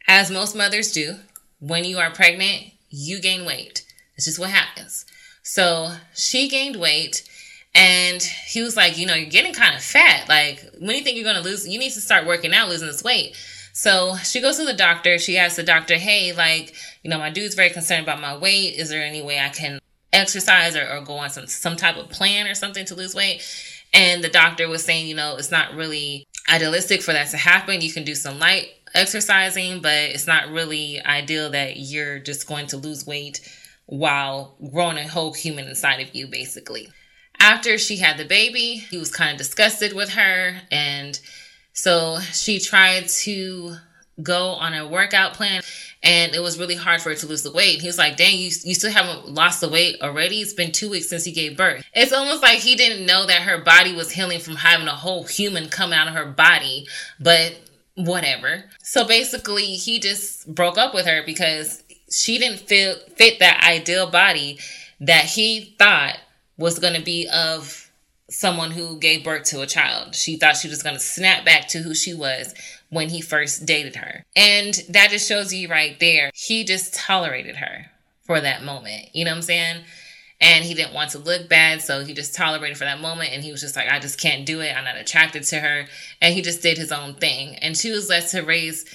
as 0.07 0.31
most 0.31 0.55
mothers 0.55 0.93
do 0.93 1.15
when 1.59 1.83
you 1.83 1.97
are 1.97 2.12
pregnant 2.12 2.71
you 2.89 3.19
gain 3.19 3.43
weight. 3.45 3.83
It's 4.15 4.25
just 4.25 4.39
what 4.39 4.50
happens 4.50 5.05
so 5.48 5.94
she 6.13 6.50
gained 6.50 6.75
weight 6.75 7.24
and 7.74 8.22
he 8.22 8.62
was 8.62 8.75
like, 8.75 8.98
you 8.98 9.08
know, 9.08 9.13
you're 9.13 9.30
getting 9.30 9.54
kind 9.54 9.74
of 9.74 9.82
fat. 9.82 10.27
Like, 10.27 10.62
when 10.77 10.98
you 10.98 11.01
think 11.01 11.16
you're 11.16 11.24
going 11.24 11.42
to 11.42 11.42
lose? 11.42 11.66
You 11.66 11.80
need 11.80 11.94
to 11.94 12.01
start 12.01 12.27
working 12.27 12.54
out, 12.54 12.68
losing 12.68 12.89
this 12.89 13.01
weight. 13.01 13.34
So 13.72 14.18
she 14.25 14.42
goes 14.42 14.58
to 14.58 14.66
the 14.66 14.74
doctor. 14.74 15.18
She 15.18 15.38
asks 15.38 15.56
the 15.56 15.63
doctor, 15.63 15.96
hey, 15.96 16.34
like, 16.34 16.75
you 17.01 17.10
know, 17.10 17.18
my 17.18 17.30
dude's 17.30 17.56
very 17.56 17.70
concerned 17.70 18.04
about 18.04 18.20
my 18.20 18.36
weight. 18.36 18.75
Is 18.75 18.89
there 18.89 19.01
any 19.01 19.22
way 19.22 19.39
I 19.39 19.48
can 19.48 19.80
exercise 20.12 20.75
or, 20.75 20.86
or 20.86 21.00
go 21.00 21.13
on 21.13 21.30
some, 21.30 21.48
some 21.48 21.77
type 21.77 21.96
of 21.96 22.10
plan 22.10 22.48
or 22.48 22.54
something 22.54 22.84
to 22.84 22.96
lose 22.96 23.16
weight? 23.16 23.42
And 23.94 24.22
the 24.22 24.30
doctor 24.30 24.68
was 24.68 24.84
saying, 24.84 25.08
you 25.08 25.16
know, 25.16 25.38
it's 25.38 25.50
not 25.50 25.74
really 25.74 26.27
idealistic 26.50 27.01
for 27.01 27.13
that 27.13 27.30
to 27.30 27.38
happen. 27.38 27.80
You 27.80 27.94
can 27.94 28.04
do 28.04 28.16
some 28.16 28.38
light 28.38 28.68
exercising, 28.94 29.82
but 29.82 29.94
it's 29.94 30.27
not 30.27 30.50
really 30.50 31.01
ideal 31.06 31.50
that 31.51 31.77
you're 31.77 32.20
just 32.20 32.48
going 32.48 32.68
to 32.68 32.77
lose 32.77 33.08
weight 33.08 33.39
while 33.88 34.56
growing 34.72 34.98
a 34.98 35.08
whole 35.08 35.34
human 35.34 35.67
inside 35.67 36.00
of 36.00 36.13
you, 36.13 36.27
basically. 36.27 36.89
After 37.39 37.77
she 37.77 37.98
had 37.98 38.17
the 38.17 38.25
baby, 38.25 38.75
he 38.75 38.98
was 38.98 39.12
kind 39.12 39.32
of 39.32 39.38
disgusted 39.38 39.94
with 39.94 40.10
her. 40.10 40.62
And 40.72 41.20
so 41.74 42.20
she 42.34 42.60
tried 42.60 43.08
to 43.10 43.75
go 44.22 44.50
on 44.50 44.74
a 44.74 44.88
workout 44.88 45.34
plan 45.34 45.62
and 46.03 46.34
it 46.34 46.39
was 46.39 46.60
really 46.60 46.75
hard 46.75 47.01
for 47.01 47.10
her 47.10 47.15
to 47.15 47.27
lose 47.27 47.44
the 47.44 47.51
weight. 47.51 47.82
He 47.82 47.88
was 47.88 47.98
like, 47.98 48.17
dang, 48.17 48.38
you, 48.38 48.51
you 48.63 48.74
still 48.74 48.91
haven't 48.91 49.29
lost 49.29 49.62
the 49.62 49.70
weight 49.70 49.98
already? 50.01 50.41
It's 50.41 50.53
been 50.53 50.72
two 50.72 50.89
weeks 50.89 51.10
since 51.10 51.24
he 51.24 51.32
gave 51.32 51.58
birth. 51.58 51.86
It's 51.94 52.13
almost 52.13 52.41
like 52.41 52.60
he 52.60 52.75
didn't 52.75 53.06
know 53.06 53.26
that 53.26 53.43
her 53.43 53.60
body 53.60 53.93
was 53.93 54.12
healing 54.12 54.39
from 54.39 54.56
having 54.56 54.88
a 54.88 54.95
whole 54.95 55.23
human 55.23 55.69
come 55.69 55.93
out 55.93 56.08
of 56.08 56.13
her 56.13 56.26
body, 56.26 56.88
but 57.19 57.60
whatever. 57.95 58.65
So 58.84 59.06
basically, 59.06 59.65
he 59.65 60.00
just 60.00 60.54
broke 60.54 60.78
up 60.78 60.93
with 60.93 61.06
her 61.06 61.23
because 61.26 61.84
she 62.10 62.38
didn't 62.38 62.60
feel 62.60 62.96
fit 63.15 63.39
that 63.39 63.63
ideal 63.63 64.10
body 64.10 64.60
that 65.00 65.26
he 65.26 65.76
thought 65.78 66.17
was 66.58 66.80
going 66.80 66.96
to 66.96 67.04
be 67.04 67.28
of 67.32 67.91
someone 68.30 68.72
who 68.72 68.98
gave 69.00 69.24
birth 69.24 69.46
to 69.46 69.62
a 69.62 69.67
child. 69.67 70.15
She 70.15 70.38
thought 70.38 70.58
she 70.58 70.67
was 70.67 70.84
going 70.84 70.96
to 70.96 71.02
snap 71.02 71.46
back 71.46 71.67
to 71.70 71.80
who 71.80 71.93
she 71.93 72.13
was 72.13 72.54
when 72.89 73.10
he 73.10 73.22
first 73.22 73.65
dated 73.65 73.96
her. 73.96 74.26
And 74.36 74.74
that 74.89 75.12
just 75.12 75.28
shows 75.28 75.54
you 75.54 75.70
right 75.70 76.00
there. 76.00 76.32
He 76.34 76.63
just 76.63 76.93
tolerated 76.93 77.58
her 77.58 77.86
for 78.24 78.41
that 78.41 78.63
moment. 78.63 79.10
You 79.13 79.26
know 79.26 79.32
what 79.32 79.38
I'm 79.38 79.43
saying? 79.43 79.84
And 80.39 80.63
he 80.63 80.74
didn't 80.74 80.93
want 80.93 81.12
to 81.12 81.20
look 81.20 81.50
bad, 81.50 81.82
so 81.82 82.06
he 82.06 82.13
just 82.13 82.36
tolerated 82.36 82.78
for 82.78 82.84
that 82.84 83.02
moment. 83.02 83.32
And 83.34 83.43
he 83.43 83.52
was 83.52 83.62
just 83.62 83.76
like, 83.76 83.89
I 83.89 84.00
just 84.00 84.20
can't 84.20 84.46
do 84.46 84.60
it. 84.62 84.76
I'm 84.76 84.84
not 84.84 84.98
attracted 84.98 85.43
to 85.46 85.60
her. 85.60 85.88
And 86.22 86.34
he 86.34 86.41
just 86.41 86.62
did 86.62 86.78
his 86.78 86.91
own 86.91 87.15
thing. 87.15 87.56
And 87.56 87.76
she 87.76 87.91
was 87.91 88.10
left 88.10 88.32
to 88.32 88.41
raise 88.41 88.86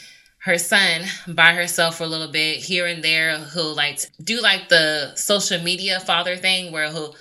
her 0.42 0.59
son 0.59 1.02
by 1.28 1.55
herself 1.55 1.98
for 1.98 2.05
a 2.05 2.09
little 2.09 2.31
bit 2.31 2.59
here 2.59 2.87
and 2.87 3.02
there. 3.02 3.38
He'll 3.52 3.74
like 3.74 4.00
do 4.22 4.40
like 4.40 4.68
the 4.68 5.14
social 5.14 5.62
media 5.62 6.00
father 6.00 6.37
thing 6.37 6.72
where 6.72 6.90
he'll 6.90 7.14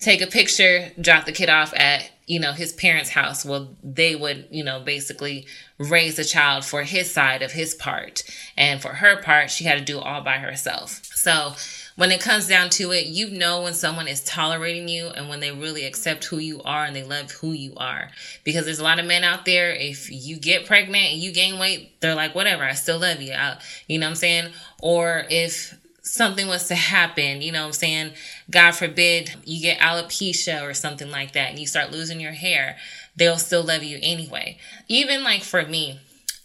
take 0.00 0.20
a 0.20 0.26
picture, 0.26 0.92
drop 1.00 1.24
the 1.24 1.32
kid 1.32 1.48
off 1.48 1.72
at, 1.74 2.10
you 2.26 2.38
know, 2.38 2.52
his 2.52 2.74
parents' 2.74 3.10
house. 3.10 3.42
Well, 3.42 3.74
they 3.82 4.14
would, 4.14 4.48
you 4.50 4.62
know, 4.62 4.80
basically 4.80 5.46
raise 5.78 6.16
the 6.16 6.24
child 6.24 6.64
for 6.64 6.82
his 6.82 7.10
side 7.10 7.40
of 7.40 7.52
his 7.52 7.74
part. 7.74 8.22
And 8.56 8.82
for 8.82 8.94
her 8.94 9.22
part, 9.22 9.50
she 9.50 9.64
had 9.64 9.78
to 9.78 9.84
do 9.84 9.98
all 9.98 10.20
by 10.20 10.36
herself. 10.36 11.00
So 11.04 11.54
when 11.98 12.12
it 12.12 12.20
comes 12.20 12.46
down 12.46 12.70
to 12.70 12.92
it, 12.92 13.06
you 13.06 13.28
know 13.28 13.62
when 13.62 13.74
someone 13.74 14.06
is 14.06 14.22
tolerating 14.22 14.86
you 14.86 15.08
and 15.08 15.28
when 15.28 15.40
they 15.40 15.50
really 15.50 15.84
accept 15.84 16.22
who 16.26 16.38
you 16.38 16.62
are 16.62 16.84
and 16.84 16.94
they 16.94 17.02
love 17.02 17.32
who 17.32 17.50
you 17.50 17.72
are. 17.76 18.10
Because 18.44 18.64
there's 18.64 18.78
a 18.78 18.84
lot 18.84 19.00
of 19.00 19.04
men 19.04 19.24
out 19.24 19.44
there, 19.44 19.72
if 19.72 20.08
you 20.08 20.36
get 20.36 20.64
pregnant 20.64 21.06
and 21.06 21.20
you 21.20 21.32
gain 21.32 21.58
weight, 21.58 22.00
they're 22.00 22.14
like, 22.14 22.36
whatever, 22.36 22.62
I 22.62 22.74
still 22.74 23.00
love 23.00 23.20
you. 23.20 23.32
I, 23.32 23.58
you 23.88 23.98
know 23.98 24.06
what 24.06 24.10
I'm 24.10 24.14
saying? 24.14 24.52
Or 24.80 25.24
if 25.28 25.76
something 26.02 26.46
was 26.46 26.68
to 26.68 26.76
happen, 26.76 27.42
you 27.42 27.50
know 27.50 27.62
what 27.62 27.66
I'm 27.66 27.72
saying? 27.72 28.12
God 28.48 28.76
forbid 28.76 29.34
you 29.44 29.60
get 29.60 29.80
alopecia 29.80 30.62
or 30.62 30.74
something 30.74 31.10
like 31.10 31.32
that 31.32 31.50
and 31.50 31.58
you 31.58 31.66
start 31.66 31.90
losing 31.90 32.20
your 32.20 32.30
hair, 32.30 32.76
they'll 33.16 33.38
still 33.38 33.64
love 33.64 33.82
you 33.82 33.98
anyway. 34.00 34.56
Even 34.86 35.24
like 35.24 35.42
for 35.42 35.66
me, 35.66 35.98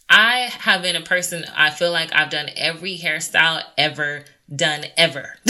I 0.09 0.49
have 0.61 0.81
been 0.81 0.95
a 0.95 1.01
person, 1.01 1.45
I 1.55 1.69
feel 1.69 1.91
like 1.91 2.11
I've 2.11 2.31
done 2.31 2.49
every 2.55 2.97
hairstyle 2.97 3.61
ever 3.77 4.25
done 4.53 4.85
ever. 4.97 5.35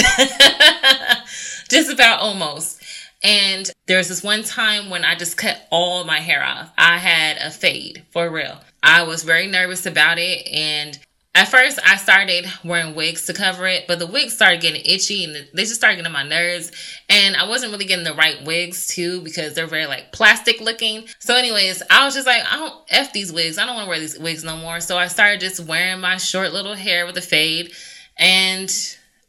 just 1.69 1.91
about 1.91 2.19
almost. 2.19 2.82
And 3.23 3.71
there's 3.88 4.10
this 4.10 4.23
one 4.23 4.43
time 4.43 4.89
when 4.89 5.06
I 5.06 5.15
just 5.15 5.38
cut 5.38 5.65
all 5.69 6.03
my 6.03 6.19
hair 6.19 6.43
off. 6.43 6.71
I 6.77 6.97
had 6.97 7.38
a 7.38 7.51
fade 7.51 8.03
for 8.12 8.29
real. 8.29 8.60
I 8.82 9.03
was 9.03 9.23
very 9.23 9.47
nervous 9.47 9.86
about 9.86 10.19
it 10.19 10.47
and 10.51 10.99
at 11.36 11.47
first, 11.47 11.79
I 11.84 11.97
started 11.97 12.45
wearing 12.63 12.93
wigs 12.93 13.25
to 13.25 13.34
cover 13.34 13.65
it, 13.65 13.86
but 13.88 13.97
the 13.97 14.06
wigs 14.06 14.34
started 14.36 14.62
getting 14.62 14.84
itchy 14.86 15.23
and 15.23 15.34
they 15.34 15.63
just 15.63 15.75
started 15.75 15.95
getting 15.95 16.06
on 16.06 16.13
my 16.13 16.21
nerves. 16.21 16.71
And 17.10 17.36
I 17.36 17.47
wasn't 17.47 17.71
really 17.71 17.86
getting 17.86 18.06
the 18.06 18.13
right 18.13 18.43
wigs 18.43 18.86
too 18.86 19.19
because 19.21 19.56
they're 19.56 19.65
very 19.65 19.88
like 19.88 20.12
plastic 20.12 20.62
looking. 20.62 21.06
So, 21.17 21.36
anyways, 21.36 21.82
I 21.89 22.06
was 22.06 22.13
just 22.13 22.27
like, 22.27 22.43
I 22.47 22.58
don't 22.58 22.75
F 22.88 23.13
these 23.13 23.34
wigs. 23.34 23.58
I 23.58 23.65
don't 23.65 23.73
want 23.73 23.86
to 23.86 23.89
wear 23.89 23.99
these 23.99 24.19
wigs 24.19 24.43
no 24.43 24.58
more. 24.58 24.79
So, 24.79 24.95
I 24.95 25.08
started 25.08 25.39
just 25.39 25.60
wearing 25.62 26.01
my 26.01 26.17
short 26.17 26.53
little 26.53 26.75
hair 26.75 27.08
with 27.08 27.17
a 27.17 27.21
fade. 27.21 27.71
And 28.17 28.71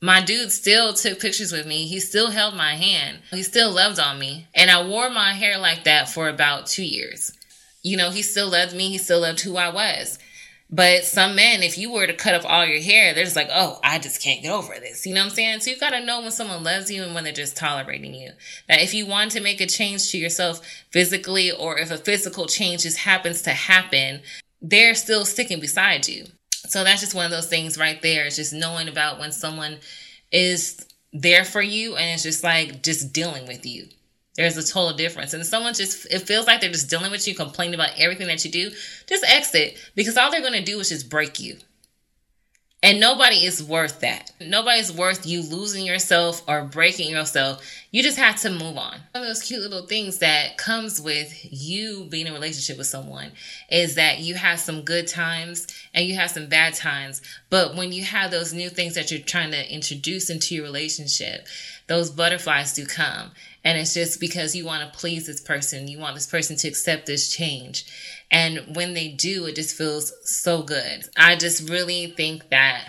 my 0.01 0.21
dude 0.21 0.53
still 0.53 0.93
took 0.93 1.21
pictures 1.21 1.53
with 1.53 1.67
me. 1.67 1.87
He 1.87 2.01
still 2.01 2.31
held 2.31 2.55
my 2.55 2.75
hand. 2.75 3.21
He 3.31 3.43
still 3.43 3.71
loved 3.71 3.99
on 3.99 4.19
me. 4.19 4.47
And 4.55 4.71
I 4.71 4.87
wore 4.87 5.11
my 5.11 5.33
hair 5.33 5.59
like 5.59 5.85
that 5.85 6.09
for 6.09 6.29
about 6.29 6.67
two 6.67 6.85
years. 6.85 7.33
You 7.83 7.97
know, 7.97 8.11
he 8.11 8.23
still 8.23 8.51
loved 8.51 8.75
me. 8.75 8.91
He 8.91 8.99
still 8.99 9.21
loved 9.21 9.41
who 9.41 9.57
I 9.57 9.71
was. 9.71 10.19
But 10.71 11.05
some 11.05 11.37
men, 11.37 11.63
if 11.63 11.79
you 11.79 11.93
were 11.93 12.07
to 12.07 12.15
cut 12.15 12.35
off 12.35 12.45
all 12.45 12.67
your 12.67 12.81
hair, 12.81 13.15
they're 13.15 13.25
just 13.25 13.37
like, 13.37 13.51
oh, 13.53 13.79
I 13.85 13.99
just 13.99 14.23
can't 14.23 14.43
get 14.43 14.51
over 14.51 14.75
this. 14.75 15.07
You 15.07 15.15
know 15.15 15.21
what 15.21 15.31
I'm 15.31 15.37
saying? 15.37 15.61
So 15.61 15.71
you 15.71 15.79
got 15.79 15.91
to 15.91 16.05
know 16.05 16.21
when 16.21 16.33
someone 16.33 16.65
loves 16.65 16.91
you 16.91 17.03
and 17.03 17.15
when 17.15 17.23
they're 17.23 17.33
just 17.33 17.57
tolerating 17.57 18.15
you. 18.15 18.31
That 18.69 18.81
if 18.81 18.93
you 18.93 19.07
want 19.07 19.31
to 19.33 19.41
make 19.41 19.61
a 19.61 19.67
change 19.67 20.11
to 20.11 20.19
yourself 20.19 20.61
physically 20.91 21.53
or 21.53 21.79
if 21.79 21.91
a 21.91 21.99
physical 21.99 22.47
change 22.47 22.83
just 22.83 22.99
happens 22.99 23.43
to 23.43 23.51
happen, 23.51 24.23
they're 24.61 24.95
still 24.95 25.25
sticking 25.25 25.61
beside 25.61 26.09
you. 26.09 26.27
So 26.75 26.83
that's 26.83 27.03
just 27.03 27.15
one 27.15 27.25
of 27.25 27.31
those 27.31 27.47
things 27.47 27.79
right 27.79 28.03
there. 28.03 28.25
It's 28.25 28.35
just 28.35 28.53
knowing 28.53 28.89
about 28.89 29.21
when 29.21 29.31
someone 29.31 29.77
is 30.33 30.85
there 31.13 31.45
for 31.45 31.63
you 31.63 31.95
and 31.95 32.11
it's 32.13 32.25
just 32.25 32.43
like 32.43 32.83
just 32.83 33.13
dealing 33.13 33.47
with 33.47 33.65
you. 33.65 33.87
There's 34.35 34.57
a 34.57 34.67
total 34.67 34.97
difference. 34.97 35.35
And 35.35 35.47
someone 35.47 35.75
just, 35.75 36.13
it 36.13 36.23
feels 36.23 36.49
like 36.49 36.61
they're 36.61 36.73
just 36.73 36.91
dealing 36.91 37.13
with 37.13 37.29
you, 37.29 37.35
complaining 37.37 37.75
about 37.75 37.91
everything 37.97 38.27
that 38.27 38.45
you 38.45 38.51
do. 38.51 38.73
Just 39.07 39.25
exit 39.25 39.79
because 39.95 40.17
all 40.17 40.33
they're 40.33 40.41
going 40.41 40.55
to 40.55 40.65
do 40.65 40.81
is 40.81 40.89
just 40.89 41.09
break 41.09 41.39
you. 41.39 41.59
And 42.85 43.01
nobody 43.01 43.47
is 43.47 43.65
worth 43.65 44.01
that. 44.01 44.31
Nobody's 44.43 44.93
worth 44.93 45.25
you 45.25 45.41
losing 45.41 45.87
yourself 45.87 46.43
or 46.47 46.65
breaking 46.65 47.11
yourself. 47.11 47.67
You 47.91 48.03
just 48.03 48.19
have 48.19 48.37
to 48.43 48.51
move 48.51 48.77
on. 48.77 48.99
One 49.13 49.23
of 49.23 49.27
those 49.27 49.43
cute 49.43 49.63
little 49.63 49.87
things 49.87 50.19
that 50.19 50.59
comes 50.59 51.01
with 51.01 51.35
you 51.51 52.05
being 52.11 52.27
in 52.27 52.33
a 52.33 52.35
relationship 52.35 52.77
with 52.77 52.87
someone 52.87 53.33
is 53.71 53.95
that 53.95 54.19
you 54.19 54.35
have 54.35 54.61
some 54.61 54.83
good 54.83 55.07
times 55.07 55.67
and 55.95 56.05
you 56.05 56.15
have 56.17 56.31
some 56.31 56.51
bad 56.51 56.75
times. 56.75 57.23
But 57.49 57.75
when 57.75 57.91
you 57.91 58.05
have 58.05 58.31
those 58.31 58.53
new 58.53 58.69
things 58.69 58.97
that 58.97 59.11
you're 59.11 59.21
trying 59.21 59.53
to 59.53 59.75
introduce 59.75 60.29
into 60.29 60.55
your 60.55 60.65
relationship, 60.65 61.47
those 61.87 62.11
butterflies 62.11 62.75
do 62.75 62.85
come. 62.85 63.31
And 63.65 63.79
it's 63.79 63.95
just 63.95 64.21
because 64.21 64.55
you 64.55 64.67
want 64.67 64.93
to 64.93 64.99
please 64.99 65.27
this 65.27 65.41
person. 65.41 65.89
You 65.89 65.99
want 65.99 66.15
this 66.15 66.27
person 66.27 66.57
to 66.57 66.69
accept 66.69 67.07
this 67.07 67.31
change. 67.31 67.87
And 68.31 68.77
when 68.77 68.93
they 68.93 69.09
do, 69.09 69.47
it 69.47 69.57
just 69.57 69.77
feels 69.77 70.13
so 70.25 70.63
good. 70.63 71.09
I 71.17 71.37
just 71.37 71.69
really 71.71 72.09
think 72.09 72.51
that 72.51 72.87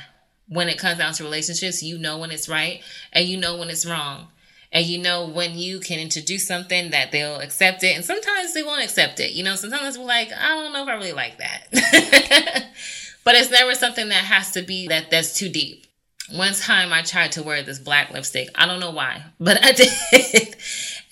when 0.50 0.68
it 0.68 0.78
comes 0.78 0.98
down 0.98 1.14
to 1.14 1.24
relationships, 1.24 1.82
you 1.82 1.98
know 1.98 2.18
when 2.18 2.32
it's 2.32 2.50
right 2.50 2.84
and 3.14 3.26
you 3.26 3.38
know 3.38 3.58
when 3.58 3.70
it's 3.70 3.86
wrong. 3.86 4.28
And 4.72 4.86
you 4.86 4.98
know 4.98 5.26
when 5.26 5.58
you 5.58 5.80
can 5.80 6.00
introduce 6.00 6.46
something 6.46 6.92
that 6.92 7.14
they'll 7.14 7.40
accept 7.40 7.84
it. 7.84 7.96
And 7.96 8.04
sometimes 8.04 8.54
they 8.54 8.64
won't 8.64 8.84
accept 8.84 9.22
it. 9.22 9.32
You 9.32 9.46
know, 9.46 9.56
sometimes 9.56 9.98
we're 9.98 10.04
like, 10.04 10.34
I 10.34 10.50
don't 10.50 10.74
know 10.74 10.84
if 10.84 10.90
I 10.90 10.96
really 10.96 11.14
like 11.14 11.38
that. 11.38 11.68
but 13.24 13.36
it's 13.36 13.50
never 13.50 13.74
something 13.76 14.10
that 14.10 14.26
has 14.26 14.52
to 14.52 14.62
be 14.62 14.90
that 14.90 15.10
that's 15.10 15.38
too 15.38 15.48
deep. 15.48 15.86
One 16.32 16.54
time 16.54 16.92
I 16.92 17.02
tried 17.02 17.34
to 17.34 17.44
wear 17.44 17.62
this 17.62 17.80
black 17.80 18.12
lipstick. 18.12 18.50
I 18.56 18.66
don't 18.66 18.80
know 18.80 18.92
why, 18.92 19.24
but 19.40 19.64
I 19.64 19.72
did. 19.72 20.56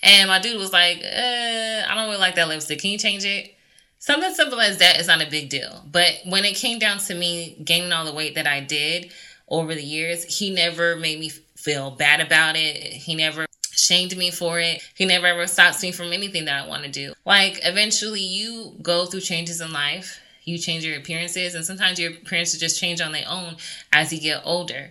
and 0.02 0.30
my 0.30 0.40
dude 0.40 0.60
was 0.60 0.74
like, 0.74 0.98
uh, 0.98 1.82
I 1.88 1.94
don't 1.96 2.08
really 2.08 2.20
like 2.20 2.36
that 2.36 2.48
lipstick. 2.48 2.80
Can 2.80 2.92
you 2.92 2.98
change 2.98 3.26
it? 3.26 3.56
Something 4.00 4.34
simple 4.34 4.60
as 4.60 4.80
that 4.80 5.00
is 5.00 5.08
not 5.08 5.22
a 5.22 5.30
big 5.30 5.50
deal. 5.50 5.86
But 5.90 6.14
when 6.26 6.44
it 6.44 6.56
came 6.56 6.78
down 6.78 6.98
to 7.00 7.14
me 7.14 7.58
gaining 7.64 7.94
all 7.94 8.04
the 8.04 8.14
weight 8.14 8.36
that 8.36 8.48
I 8.48 8.60
did 8.60 9.12
over 9.48 9.74
the 9.74 9.84
years, 9.84 10.24
he 10.40 10.54
never 10.54 10.98
made 10.98 11.20
me 11.20 11.30
feel 11.30 11.92
bad 11.92 12.20
about 12.20 12.58
it. 12.58 12.76
He 12.76 13.16
never 13.16 13.46
shamed 13.72 14.18
me 14.18 14.30
for 14.30 14.60
it. 14.60 14.84
He 14.96 15.06
never 15.06 15.28
ever 15.28 15.48
stops 15.48 15.82
me 15.82 15.92
from 15.92 16.12
anything 16.12 16.46
that 16.46 16.64
I 16.64 16.68
want 16.68 16.84
to 16.84 16.90
do. 16.90 17.14
Like 17.26 17.60
eventually 17.64 18.22
you 18.22 18.76
go 18.82 19.06
through 19.06 19.22
changes 19.22 19.62
in 19.62 19.72
life. 19.72 20.20
You 20.44 20.58
change 20.58 20.84
your 20.84 20.98
appearances 20.98 21.56
and 21.56 21.64
sometimes 21.64 21.98
your 21.98 22.12
appearances 22.12 22.60
just 22.60 22.80
change 22.80 23.00
on 23.00 23.14
their 23.14 23.26
own 23.28 23.56
as 23.94 24.12
you 24.12 24.20
get 24.20 24.42
older. 24.44 24.90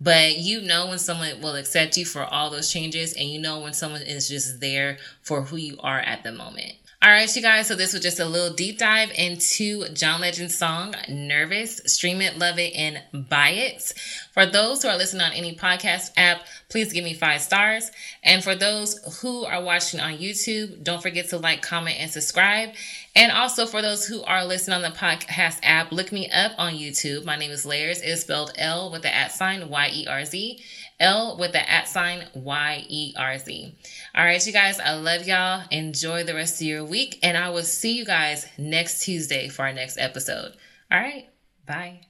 But 0.00 0.38
you 0.38 0.60
know 0.60 0.88
when 0.88 0.98
someone 0.98 1.40
will 1.40 1.56
accept 1.56 1.96
you 1.96 2.04
for 2.04 2.24
all 2.24 2.50
those 2.50 2.70
changes 2.70 3.14
and 3.14 3.28
you 3.28 3.40
know 3.40 3.60
when 3.60 3.72
someone 3.72 4.02
is 4.02 4.28
just 4.28 4.60
there 4.60 4.98
for 5.22 5.42
who 5.42 5.56
you 5.56 5.78
are 5.80 6.00
at 6.00 6.24
the 6.24 6.32
moment. 6.32 6.74
All 7.04 7.10
right, 7.10 7.36
you 7.36 7.42
guys. 7.42 7.66
So 7.66 7.74
this 7.74 7.92
was 7.92 8.00
just 8.00 8.18
a 8.18 8.24
little 8.24 8.54
deep 8.54 8.78
dive 8.78 9.10
into 9.14 9.86
John 9.90 10.22
Legend's 10.22 10.56
song 10.56 10.94
"Nervous." 11.06 11.82
Stream 11.84 12.22
it, 12.22 12.38
love 12.38 12.58
it, 12.58 12.74
and 12.74 13.28
buy 13.28 13.50
it. 13.50 13.92
For 14.32 14.46
those 14.46 14.82
who 14.82 14.88
are 14.88 14.96
listening 14.96 15.20
on 15.20 15.32
any 15.32 15.54
podcast 15.54 16.12
app, 16.16 16.46
please 16.70 16.94
give 16.94 17.04
me 17.04 17.12
five 17.12 17.42
stars. 17.42 17.90
And 18.22 18.42
for 18.42 18.54
those 18.54 19.20
who 19.20 19.44
are 19.44 19.62
watching 19.62 20.00
on 20.00 20.16
YouTube, 20.16 20.82
don't 20.82 21.02
forget 21.02 21.28
to 21.28 21.36
like, 21.36 21.60
comment, 21.60 21.98
and 22.00 22.10
subscribe. 22.10 22.70
And 23.16 23.30
also 23.30 23.66
for 23.66 23.80
those 23.80 24.06
who 24.06 24.22
are 24.24 24.44
listening 24.44 24.74
on 24.76 24.82
the 24.82 24.96
podcast 24.96 25.60
app, 25.62 25.92
look 25.92 26.10
me 26.10 26.28
up 26.30 26.52
on 26.58 26.74
YouTube. 26.74 27.24
My 27.24 27.36
name 27.36 27.52
is 27.52 27.64
Layers. 27.64 28.00
It 28.00 28.08
is 28.08 28.22
spelled 28.22 28.52
L 28.58 28.90
with 28.90 29.02
the 29.02 29.14
at 29.14 29.30
sign 29.30 29.68
Y 29.68 29.90
E 29.92 30.06
R 30.08 30.24
Z. 30.24 30.60
L 30.98 31.36
with 31.38 31.52
the 31.52 31.70
at 31.70 31.86
sign 31.88 32.26
Y 32.34 32.84
E 32.88 33.14
R 33.16 33.38
Z. 33.38 33.76
All 34.14 34.24
right, 34.24 34.44
you 34.44 34.52
guys, 34.52 34.80
I 34.80 34.94
love 34.94 35.26
y'all. 35.26 35.62
Enjoy 35.70 36.24
the 36.24 36.34
rest 36.34 36.60
of 36.60 36.66
your 36.66 36.84
week, 36.84 37.18
and 37.22 37.36
I 37.36 37.50
will 37.50 37.62
see 37.62 37.96
you 37.96 38.04
guys 38.04 38.46
next 38.58 39.04
Tuesday 39.04 39.48
for 39.48 39.62
our 39.62 39.72
next 39.72 39.96
episode. 39.98 40.56
All 40.90 40.98
right, 40.98 41.28
bye. 41.66 42.00